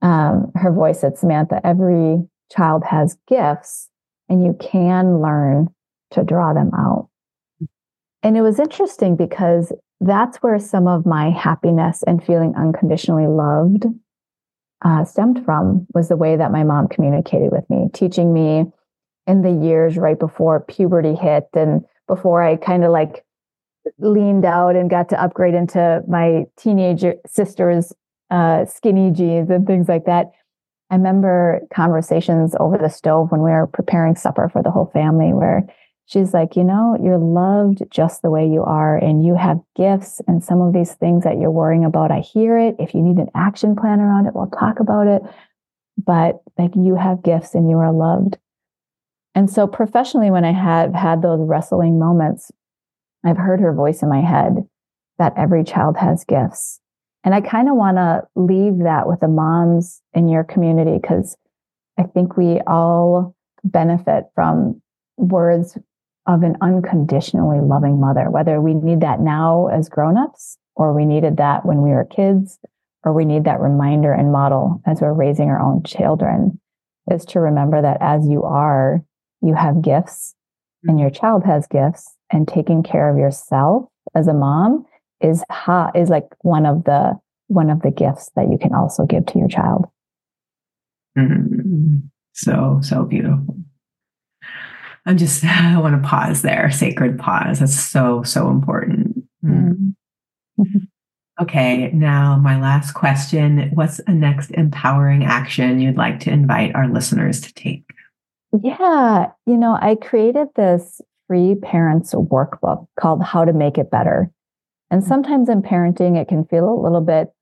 Um, 0.00 0.50
her 0.54 0.72
voice 0.72 1.00
said, 1.00 1.18
Samantha, 1.18 1.60
every 1.62 2.26
child 2.50 2.84
has 2.84 3.18
gifts 3.28 3.90
and 4.30 4.42
you 4.42 4.56
can 4.58 5.20
learn 5.20 5.68
to 6.12 6.24
draw 6.24 6.54
them 6.54 6.70
out. 6.74 7.10
And 8.22 8.36
it 8.36 8.40
was 8.40 8.58
interesting 8.58 9.14
because 9.14 9.72
that's 10.00 10.38
where 10.38 10.58
some 10.58 10.88
of 10.88 11.04
my 11.04 11.30
happiness 11.30 12.02
and 12.06 12.24
feeling 12.24 12.54
unconditionally 12.56 13.26
loved 13.26 13.84
uh, 14.86 15.04
stemmed 15.04 15.44
from 15.44 15.84
was 15.94 16.08
the 16.08 16.16
way 16.16 16.36
that 16.36 16.52
my 16.52 16.62
mom 16.62 16.86
communicated 16.86 17.50
with 17.50 17.68
me, 17.68 17.88
teaching 17.92 18.32
me 18.32 18.64
in 19.26 19.42
the 19.42 19.50
years 19.50 19.96
right 19.96 20.18
before 20.18 20.60
puberty 20.60 21.16
hit 21.16 21.48
and 21.54 21.84
before 22.06 22.40
I 22.40 22.54
kind 22.54 22.84
of 22.84 22.92
like 22.92 23.24
leaned 23.98 24.44
out 24.44 24.76
and 24.76 24.88
got 24.88 25.08
to 25.08 25.20
upgrade 25.20 25.54
into 25.54 26.02
my 26.06 26.44
teenager 26.56 27.16
sister's 27.26 27.92
uh, 28.30 28.64
skinny 28.64 29.10
jeans 29.10 29.50
and 29.50 29.66
things 29.66 29.88
like 29.88 30.04
that. 30.04 30.30
I 30.88 30.94
remember 30.94 31.62
conversations 31.74 32.54
over 32.60 32.78
the 32.78 32.88
stove 32.88 33.32
when 33.32 33.42
we 33.42 33.50
were 33.50 33.66
preparing 33.66 34.14
supper 34.14 34.48
for 34.48 34.62
the 34.62 34.70
whole 34.70 34.90
family 34.92 35.32
where 35.32 35.66
she's 36.06 36.32
like, 36.32 36.56
you 36.56 36.64
know, 36.64 36.96
you're 37.02 37.18
loved 37.18 37.82
just 37.90 38.22
the 38.22 38.30
way 38.30 38.46
you 38.46 38.62
are, 38.62 38.96
and 38.96 39.24
you 39.24 39.34
have 39.36 39.60
gifts 39.76 40.20
and 40.26 40.42
some 40.42 40.60
of 40.60 40.72
these 40.72 40.94
things 40.94 41.24
that 41.24 41.38
you're 41.38 41.50
worrying 41.50 41.84
about. 41.84 42.10
I 42.10 42.20
hear 42.20 42.58
it. 42.58 42.76
If 42.78 42.94
you 42.94 43.02
need 43.02 43.18
an 43.18 43.30
action 43.34 43.76
plan 43.76 44.00
around 44.00 44.26
it, 44.26 44.34
we'll 44.34 44.46
talk 44.46 44.80
about 44.80 45.06
it. 45.06 45.22
But 45.98 46.40
like, 46.58 46.72
you 46.74 46.96
have 46.96 47.22
gifts 47.22 47.54
and 47.54 47.68
you 47.68 47.78
are 47.78 47.92
loved. 47.92 48.38
And 49.34 49.50
so, 49.50 49.66
professionally, 49.66 50.30
when 50.30 50.44
I 50.44 50.52
have 50.52 50.94
had 50.94 51.20
those 51.20 51.40
wrestling 51.40 51.98
moments, 51.98 52.50
I've 53.24 53.36
heard 53.36 53.60
her 53.60 53.74
voice 53.74 54.02
in 54.02 54.08
my 54.08 54.20
head 54.20 54.66
that 55.18 55.34
every 55.36 55.64
child 55.64 55.96
has 55.96 56.24
gifts. 56.24 56.80
And 57.24 57.34
I 57.34 57.40
kind 57.40 57.68
of 57.68 57.74
want 57.74 57.96
to 57.96 58.22
leave 58.36 58.78
that 58.84 59.08
with 59.08 59.20
the 59.20 59.28
moms 59.28 60.00
in 60.14 60.28
your 60.28 60.44
community 60.44 60.98
because 61.00 61.36
I 61.98 62.04
think 62.04 62.36
we 62.36 62.60
all 62.66 63.34
benefit 63.64 64.26
from 64.34 64.80
words 65.16 65.76
of 66.26 66.42
an 66.42 66.56
unconditionally 66.60 67.60
loving 67.60 68.00
mother, 68.00 68.30
whether 68.30 68.60
we 68.60 68.74
need 68.74 69.00
that 69.00 69.20
now 69.20 69.68
as 69.68 69.88
grown-ups 69.88 70.58
or 70.74 70.92
we 70.92 71.04
needed 71.04 71.36
that 71.36 71.64
when 71.64 71.82
we 71.82 71.90
were 71.90 72.04
kids 72.04 72.58
or 73.04 73.12
we 73.12 73.24
need 73.24 73.44
that 73.44 73.60
reminder 73.60 74.12
and 74.12 74.32
model 74.32 74.80
as 74.86 75.00
we're 75.00 75.12
raising 75.12 75.48
our 75.48 75.60
own 75.60 75.82
children 75.84 76.60
is 77.10 77.24
to 77.24 77.40
remember 77.40 77.80
that 77.80 77.98
as 78.00 78.26
you 78.26 78.42
are, 78.42 79.02
you 79.40 79.54
have 79.54 79.82
gifts 79.82 80.34
and 80.84 80.98
your 80.98 81.10
child 81.10 81.44
has 81.44 81.66
gifts 81.68 82.14
and 82.32 82.48
taking 82.48 82.82
care 82.82 83.08
of 83.08 83.16
yourself 83.16 83.84
as 84.14 84.26
a 84.26 84.34
mom 84.34 84.84
is 85.20 85.44
ha 85.50 85.90
is 85.94 86.08
like 86.10 86.26
one 86.42 86.66
of 86.66 86.84
the 86.84 87.14
one 87.48 87.70
of 87.70 87.82
the 87.82 87.90
gifts 87.90 88.30
that 88.34 88.48
you 88.50 88.58
can 88.58 88.74
also 88.74 89.04
give 89.06 89.24
to 89.26 89.38
your 89.38 89.48
child. 89.48 89.86
Mhm. 91.16 92.02
So, 92.32 92.80
so 92.82 93.04
beautiful. 93.04 93.56
I'm 95.06 95.16
just, 95.16 95.44
I 95.44 95.78
want 95.78 96.00
to 96.00 96.08
pause 96.08 96.42
there, 96.42 96.70
sacred 96.70 97.18
pause. 97.18 97.60
That's 97.60 97.78
so, 97.78 98.22
so 98.22 98.50
important. 98.50 99.24
Mm. 99.44 99.94
Okay, 101.40 101.90
now 101.92 102.36
my 102.36 102.58
last 102.60 102.92
question. 102.92 103.70
What's 103.74 104.00
a 104.06 104.12
next 104.12 104.50
empowering 104.52 105.24
action 105.24 105.80
you'd 105.80 105.98
like 105.98 106.20
to 106.20 106.30
invite 106.30 106.74
our 106.74 106.88
listeners 106.88 107.40
to 107.42 107.52
take? 107.52 107.84
Yeah, 108.62 109.30
you 109.46 109.56
know, 109.58 109.78
I 109.80 109.96
created 109.96 110.48
this 110.56 111.02
free 111.26 111.56
parents 111.56 112.14
workbook 112.14 112.86
called 112.98 113.22
How 113.22 113.44
to 113.44 113.52
Make 113.52 113.76
It 113.76 113.90
Better. 113.90 114.30
And 114.90 115.04
sometimes 115.04 115.48
in 115.48 115.62
parenting, 115.62 116.16
it 116.16 116.28
can 116.28 116.46
feel 116.46 116.68
a 116.72 116.80
little 116.80 117.00
bit 117.02 117.32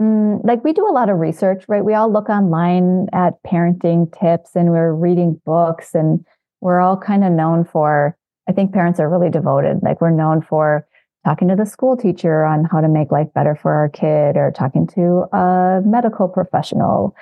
mm, 0.00 0.44
like 0.44 0.64
we 0.64 0.72
do 0.72 0.88
a 0.88 0.92
lot 0.92 1.08
of 1.08 1.18
research, 1.18 1.64
right? 1.68 1.84
We 1.84 1.94
all 1.94 2.12
look 2.12 2.28
online 2.28 3.08
at 3.12 3.42
parenting 3.42 4.12
tips 4.18 4.50
and 4.54 4.70
we're 4.70 4.92
reading 4.92 5.40
books 5.44 5.94
and 5.94 6.24
we're 6.64 6.80
all 6.80 6.96
kind 6.96 7.22
of 7.22 7.30
known 7.30 7.66
for, 7.66 8.16
I 8.48 8.52
think 8.52 8.72
parents 8.72 8.98
are 8.98 9.08
really 9.08 9.28
devoted. 9.28 9.80
Like 9.82 10.00
we're 10.00 10.10
known 10.10 10.40
for 10.40 10.88
talking 11.22 11.48
to 11.48 11.56
the 11.56 11.66
school 11.66 11.94
teacher 11.94 12.42
on 12.42 12.64
how 12.64 12.80
to 12.80 12.88
make 12.88 13.12
life 13.12 13.28
better 13.34 13.54
for 13.54 13.72
our 13.74 13.90
kid 13.90 14.38
or 14.38 14.50
talking 14.50 14.86
to 14.94 15.26
a 15.36 15.82
medical 15.84 16.26
professional. 16.26 17.14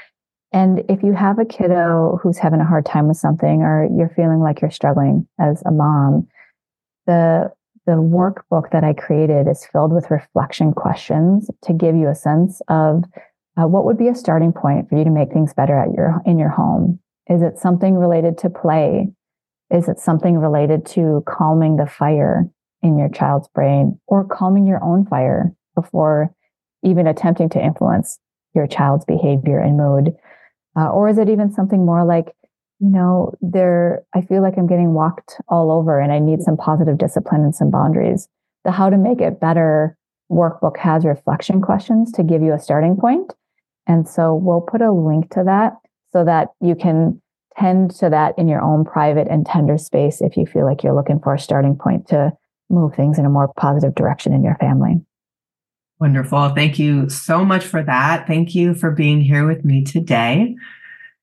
And 0.52 0.84
if 0.88 1.02
you 1.02 1.12
have 1.12 1.40
a 1.40 1.44
kiddo 1.44 2.20
who's 2.22 2.38
having 2.38 2.60
a 2.60 2.64
hard 2.64 2.86
time 2.86 3.08
with 3.08 3.16
something 3.16 3.62
or 3.62 3.88
you're 3.96 4.12
feeling 4.14 4.38
like 4.38 4.60
you're 4.60 4.70
struggling 4.70 5.26
as 5.40 5.60
a 5.66 5.72
mom, 5.72 6.28
the 7.06 7.50
the 7.84 7.92
workbook 7.92 8.70
that 8.70 8.84
I 8.84 8.92
created 8.92 9.48
is 9.48 9.66
filled 9.66 9.92
with 9.92 10.08
reflection 10.08 10.72
questions 10.72 11.50
to 11.62 11.72
give 11.72 11.96
you 11.96 12.08
a 12.08 12.14
sense 12.14 12.62
of 12.68 13.02
uh, 13.60 13.66
what 13.66 13.84
would 13.86 13.98
be 13.98 14.06
a 14.06 14.14
starting 14.14 14.52
point 14.52 14.88
for 14.88 14.96
you 14.96 15.02
to 15.02 15.10
make 15.10 15.32
things 15.32 15.52
better 15.52 15.76
at 15.76 15.92
your 15.92 16.20
in 16.24 16.38
your 16.38 16.50
home. 16.50 17.00
Is 17.28 17.42
it 17.42 17.58
something 17.58 17.96
related 17.96 18.38
to 18.38 18.50
play? 18.50 19.12
Is 19.72 19.88
it 19.88 19.98
something 19.98 20.36
related 20.36 20.84
to 20.86 21.22
calming 21.26 21.76
the 21.76 21.86
fire 21.86 22.48
in 22.82 22.98
your 22.98 23.08
child's 23.08 23.48
brain 23.48 23.98
or 24.06 24.24
calming 24.24 24.66
your 24.66 24.82
own 24.84 25.06
fire 25.06 25.52
before 25.74 26.34
even 26.82 27.06
attempting 27.06 27.48
to 27.50 27.64
influence 27.64 28.18
your 28.54 28.66
child's 28.66 29.04
behavior 29.06 29.58
and 29.58 29.78
mood? 29.78 30.14
Uh, 30.76 30.90
or 30.90 31.08
is 31.08 31.16
it 31.16 31.30
even 31.30 31.52
something 31.52 31.86
more 31.86 32.04
like, 32.04 32.34
you 32.80 32.90
know, 32.90 33.32
there, 33.40 34.02
I 34.14 34.20
feel 34.20 34.42
like 34.42 34.58
I'm 34.58 34.66
getting 34.66 34.92
walked 34.92 35.40
all 35.48 35.70
over 35.70 36.00
and 36.00 36.12
I 36.12 36.18
need 36.18 36.42
some 36.42 36.56
positive 36.56 36.98
discipline 36.98 37.42
and 37.42 37.54
some 37.54 37.70
boundaries. 37.70 38.28
The 38.64 38.72
How 38.72 38.90
to 38.90 38.98
Make 38.98 39.20
It 39.20 39.40
Better 39.40 39.96
workbook 40.30 40.76
has 40.78 41.04
reflection 41.04 41.62
questions 41.62 42.12
to 42.12 42.22
give 42.22 42.42
you 42.42 42.52
a 42.52 42.58
starting 42.58 42.96
point. 42.96 43.32
And 43.86 44.06
so 44.08 44.34
we'll 44.34 44.60
put 44.60 44.82
a 44.82 44.92
link 44.92 45.30
to 45.30 45.44
that 45.44 45.74
so 46.12 46.24
that 46.24 46.48
you 46.60 46.74
can 46.74 47.21
tend 47.58 47.90
to 47.96 48.10
that 48.10 48.38
in 48.38 48.48
your 48.48 48.60
own 48.60 48.84
private 48.84 49.28
and 49.28 49.46
tender 49.46 49.78
space 49.78 50.20
if 50.20 50.36
you 50.36 50.46
feel 50.46 50.64
like 50.64 50.82
you're 50.82 50.94
looking 50.94 51.20
for 51.20 51.34
a 51.34 51.38
starting 51.38 51.76
point 51.76 52.08
to 52.08 52.32
move 52.70 52.94
things 52.94 53.18
in 53.18 53.24
a 53.24 53.30
more 53.30 53.52
positive 53.56 53.94
direction 53.94 54.32
in 54.32 54.42
your 54.42 54.56
family. 54.56 55.00
Wonderful. 56.00 56.48
Thank 56.50 56.78
you 56.78 57.08
so 57.08 57.44
much 57.44 57.64
for 57.64 57.82
that. 57.82 58.26
Thank 58.26 58.54
you 58.54 58.74
for 58.74 58.90
being 58.90 59.20
here 59.20 59.46
with 59.46 59.64
me 59.64 59.84
today. 59.84 60.56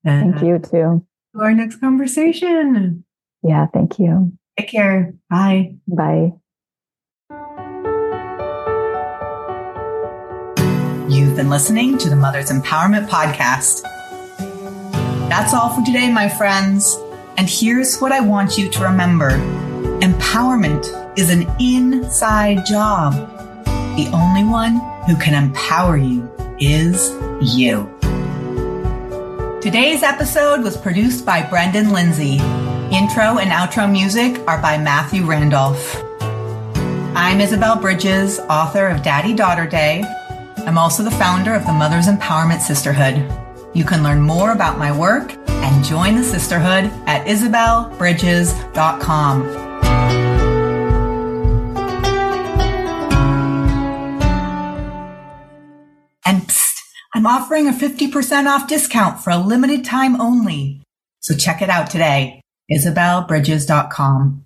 And 0.06 0.36
Thank 0.36 0.46
you 0.46 0.60
too. 0.60 1.06
To 1.36 1.42
our 1.42 1.54
next 1.54 1.78
conversation. 1.78 3.04
Yeah, 3.44 3.68
thank 3.74 4.00
you. 4.00 4.32
Take 4.58 4.70
care. 4.70 5.14
Bye. 5.30 5.76
Bye. 5.88 6.34
You've 11.10 11.36
been 11.36 11.50
listening 11.50 11.98
to 11.98 12.10
the 12.10 12.16
Mother's 12.16 12.52
Empowerment 12.52 13.10
Podcast. 13.10 13.84
That's 15.30 15.54
all 15.54 15.70
for 15.70 15.86
today, 15.86 16.12
my 16.12 16.28
friends. 16.28 16.98
And 17.38 17.48
here's 17.48 18.00
what 18.00 18.12
I 18.12 18.20
want 18.20 18.58
you 18.58 18.68
to 18.72 18.84
remember 18.84 19.30
empowerment 20.00 20.88
is 21.20 21.30
an 21.30 21.48
inside 21.60 22.66
job. 22.66 23.14
the 23.96 24.10
only 24.12 24.44
one 24.44 24.80
who 25.06 25.16
can 25.18 25.36
empower 25.36 25.98
you 25.98 26.28
is 26.60 27.12
you. 27.56 27.88
Today's 29.62 30.02
episode 30.02 30.64
was 30.64 30.76
produced 30.76 31.28
by 31.28 31.44
Brendan 31.44 31.92
Lindsay. 31.92 32.38
Intro 32.92 33.38
and 33.38 33.52
outro 33.52 33.90
music 33.90 34.42
are 34.48 34.60
by 34.60 34.80
Matthew 34.80 35.26
Randolph. 35.26 36.02
I'm 37.16 37.40
Isabel 37.40 37.76
Bridges, 37.76 38.40
author 38.50 38.88
of 38.88 39.04
Daddy 39.04 39.36
Daughter 39.36 39.68
Day. 39.68 40.04
I'm 40.58 40.80
also 40.80 41.04
the 41.04 41.12
founder 41.12 41.54
of 41.54 41.68
the 41.68 41.74
Mothers 41.74 42.08
Empowerment 42.08 42.62
Sisterhood. 42.62 43.30
You 43.74 43.86
can 43.86 44.04
learn 44.04 44.22
more 44.22 44.52
about 44.52 44.78
my 44.78 44.92
work 44.92 45.34
and 45.48 45.86
join 45.86 46.16
the 46.16 46.24
sisterhood 46.24 46.92
at 47.06 47.26
isabelbridges.com. 47.28 49.48
And 56.26 56.42
psst, 56.42 56.80
I'm 57.14 57.28
offering 57.28 57.68
a 57.68 57.72
50% 57.72 58.48
off 58.48 58.68
discount 58.68 59.20
for 59.20 59.30
a 59.32 59.38
limited 59.38 59.86
time 59.86 60.20
only. 60.20 60.82
So 61.20 61.36
check 61.36 61.62
it 61.62 61.70
out 61.70 61.90
today, 61.90 62.42
isabelbridges.com. 62.72 64.46